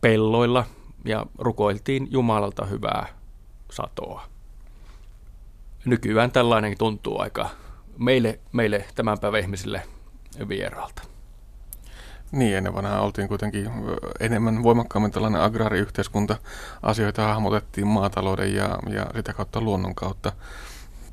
[0.02, 0.66] pelloilla
[1.06, 3.08] ja rukoiltiin Jumalalta hyvää
[3.72, 4.35] satoa.
[5.86, 7.50] Nykyään tällainen tuntuu aika
[7.98, 9.82] meille, meille tämän päivän ihmisille
[10.50, 11.02] vieraalta.
[12.32, 13.72] Niin, ennen vanhaa oltiin kuitenkin
[14.20, 16.38] enemmän voimakkaammin tällainen agraariyhteiskunta.
[16.82, 20.32] Asioita hahmotettiin maatalouden ja, ja sitä kautta luonnon kautta.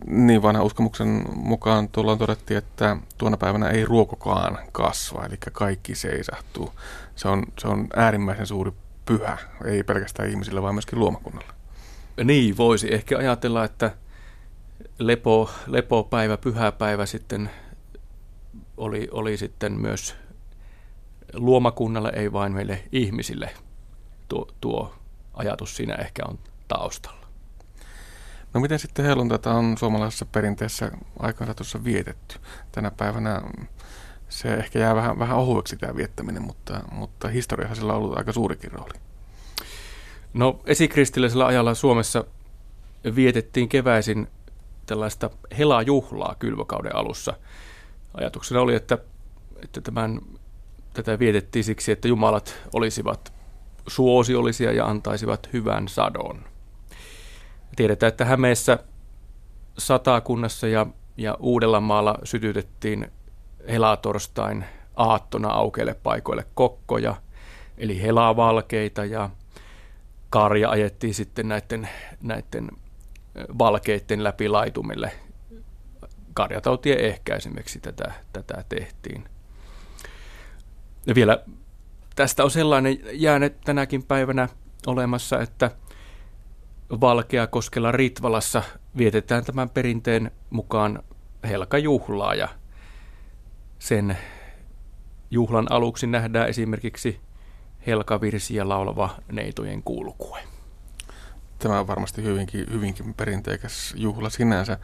[0.07, 6.73] Niin vanha uskomuksen mukaan tuolloin todettiin, että tuona päivänä ei ruokokaan kasva, eli kaikki seisahtuu.
[7.17, 8.73] Se on, se on äärimmäisen suuri
[9.07, 11.53] pyhä, ei pelkästään ihmisille, vaan myöskin luomakunnalle.
[12.25, 13.91] Niin, voisi ehkä ajatella, että
[15.07, 17.51] lepo, lepopäivä, pyhäpäivä sitten
[18.77, 20.17] oli, oli sitten myös
[21.35, 23.51] luomakunnalle, ei vain meille ihmisille.
[24.29, 24.95] Tuo, tuo
[25.35, 26.39] ajatus siinä ehkä on
[26.69, 27.27] taustalla.
[28.55, 32.39] No miten sitten helluntaita on suomalaisessa perinteessä aikansa tuossa vietetty?
[32.73, 33.43] Tänä päivänä
[34.29, 38.33] se ehkä jää vähän, vähän ohueksi tämä viettäminen, mutta, mutta historiassa sillä on ollut aika
[38.33, 38.95] suurikin rooli.
[40.35, 42.25] No esikristillisellä ajalla Suomessa
[43.15, 44.29] vietettiin keväisin
[44.87, 47.35] tällaista helajuhlaa kylvokauden alussa.
[48.15, 48.99] Ajatuksena oli, että,
[49.63, 50.21] että tämän,
[50.95, 53.33] tätä vietettiin siksi, että jumalat olisivat
[53.87, 56.45] suosiollisia ja antaisivat hyvän sadon.
[57.77, 58.79] Tiedetään, että Hämeessä
[59.79, 63.13] satakunnassa ja, ja Uudellamaalla sytytettiin
[63.69, 64.65] helatorstain
[64.97, 67.17] aattona aukeille paikoille kokkoja,
[67.79, 69.31] eli helavalkeita ja
[70.31, 71.89] karja ajettiin sitten näiden,
[72.23, 72.69] näiden
[73.59, 75.13] valkeiden läpi laitumille.
[76.35, 79.25] Karjatautien ehkäisemiseksi tätä, tätä tehtiin.
[81.07, 81.45] Ja vielä
[82.17, 84.49] tästä on sellainen jääne tänäkin päivänä
[84.87, 85.71] olemassa, että
[87.01, 88.63] Valkeakoskella Ritvalassa
[88.97, 91.03] vietetään tämän perinteen mukaan
[91.49, 92.49] helkajuhlaa ja
[93.79, 94.19] sen
[95.31, 97.21] juhlan aluksi nähdään esimerkiksi
[97.87, 100.52] helkavirsiä laulava neitojen kulkue.
[101.63, 104.79] Tämä on varmasti hyvinkin, hyvinkin perinteikäs juhla sinänsä,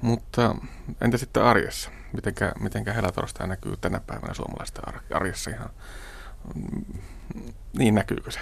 [0.00, 0.54] mutta
[1.00, 1.90] entä sitten arjessa?
[2.12, 5.70] Mitenkä, mitenkä helatorstai näkyy tänä päivänä suomalaisten arjessa ihan?
[7.78, 8.40] Niin näkyykö se?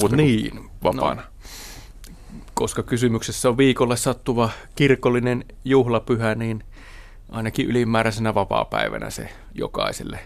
[0.00, 0.70] Muuten niin.
[0.82, 1.22] Vapaana.
[1.22, 1.28] No,
[2.54, 6.64] koska kysymyksessä on viikolle sattuva kirkollinen juhlapyhä, niin
[7.30, 10.18] ainakin ylimääräisenä vapaa-päivänä se jokaiselle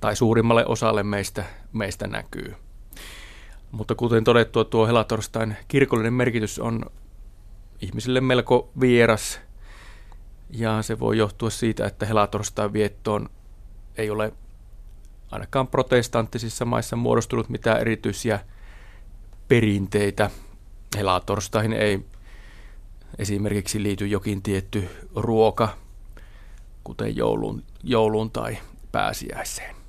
[0.00, 2.54] tai suurimmalle osalle meistä, meistä näkyy.
[3.70, 6.84] Mutta kuten todettua, tuo helatorstain kirkollinen merkitys on
[7.80, 9.40] ihmisille melko vieras.
[10.50, 13.28] Ja se voi johtua siitä, että helatorstain viettoon
[13.96, 14.32] ei ole
[15.30, 18.40] ainakaan protestanttisissa maissa muodostunut mitään erityisiä
[19.48, 20.30] perinteitä.
[20.96, 22.06] Helatorstaihin ei
[23.18, 25.68] esimerkiksi liity jokin tietty ruoka,
[26.84, 28.58] kuten jouluun, jouluun tai
[28.92, 29.79] pääsiäiseen.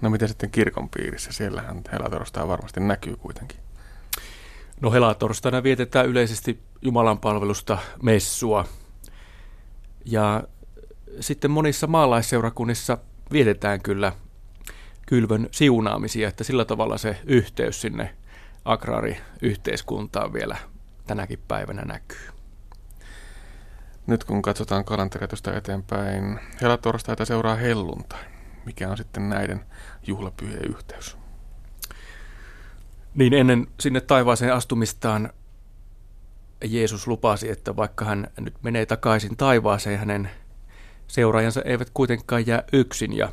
[0.00, 1.32] No miten sitten kirkon piirissä?
[1.32, 3.58] Siellähän helatorstai varmasti näkyy kuitenkin.
[4.80, 8.64] No helatorstaina vietetään yleisesti Jumalan palvelusta messua.
[10.04, 10.42] Ja
[11.20, 12.98] sitten monissa maalaisseurakunnissa
[13.32, 14.12] vietetään kyllä
[15.06, 18.14] kylvön siunaamisia, että sillä tavalla se yhteys sinne
[18.64, 20.56] agraariyhteiskuntaan vielä
[21.06, 22.28] tänäkin päivänä näkyy.
[24.06, 28.35] Nyt kun katsotaan kalenteria tuosta eteenpäin, helatorstaita seuraa helluntai.
[28.66, 29.60] Mikä on sitten näiden
[30.06, 31.16] juhlapyhien yhteys?
[33.14, 35.30] Niin ennen sinne taivaaseen astumistaan
[36.64, 40.30] Jeesus lupasi, että vaikka hän nyt menee takaisin taivaaseen, hänen
[41.06, 43.16] seuraajansa eivät kuitenkaan jää yksin.
[43.16, 43.32] Ja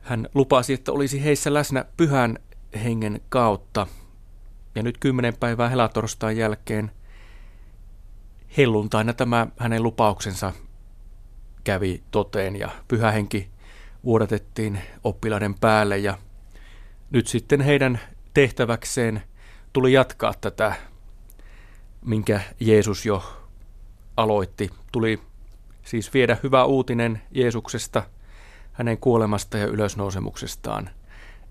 [0.00, 2.38] hän lupasi, että olisi heissä läsnä pyhän
[2.84, 3.86] hengen kautta.
[4.74, 6.90] Ja nyt kymmenen päivää helatorstain jälkeen
[8.56, 10.52] helluntaina tämä hänen lupauksensa
[11.64, 13.48] kävi toteen ja pyhä henki
[14.04, 16.18] vuodatettiin oppilaiden päälle ja
[17.10, 18.00] nyt sitten heidän
[18.34, 19.22] tehtäväkseen
[19.72, 20.74] tuli jatkaa tätä,
[22.04, 23.44] minkä Jeesus jo
[24.16, 24.70] aloitti.
[24.92, 25.20] Tuli
[25.82, 28.02] siis viedä hyvä uutinen Jeesuksesta,
[28.72, 30.90] hänen kuolemasta ja ylösnousemuksestaan,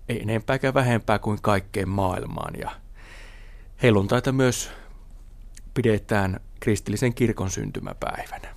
[0.08, 2.54] ei enempääkään vähempää kuin kaikkeen maailmaan.
[2.58, 2.70] Ja
[3.82, 4.70] helluntaita myös
[5.74, 8.51] pidetään kristillisen kirkon syntymäpäivänä.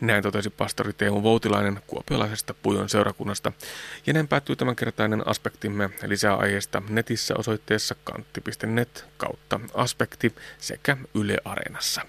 [0.00, 3.52] Näin totesi pastori Teemu Voutilainen kuopiolaisesta Pujon seurakunnasta.
[4.06, 12.06] Ja näin päättyy tämänkertainen aspektimme lisää aiheesta netissä osoitteessa kantti.net kautta aspekti sekä Yle Areenassa.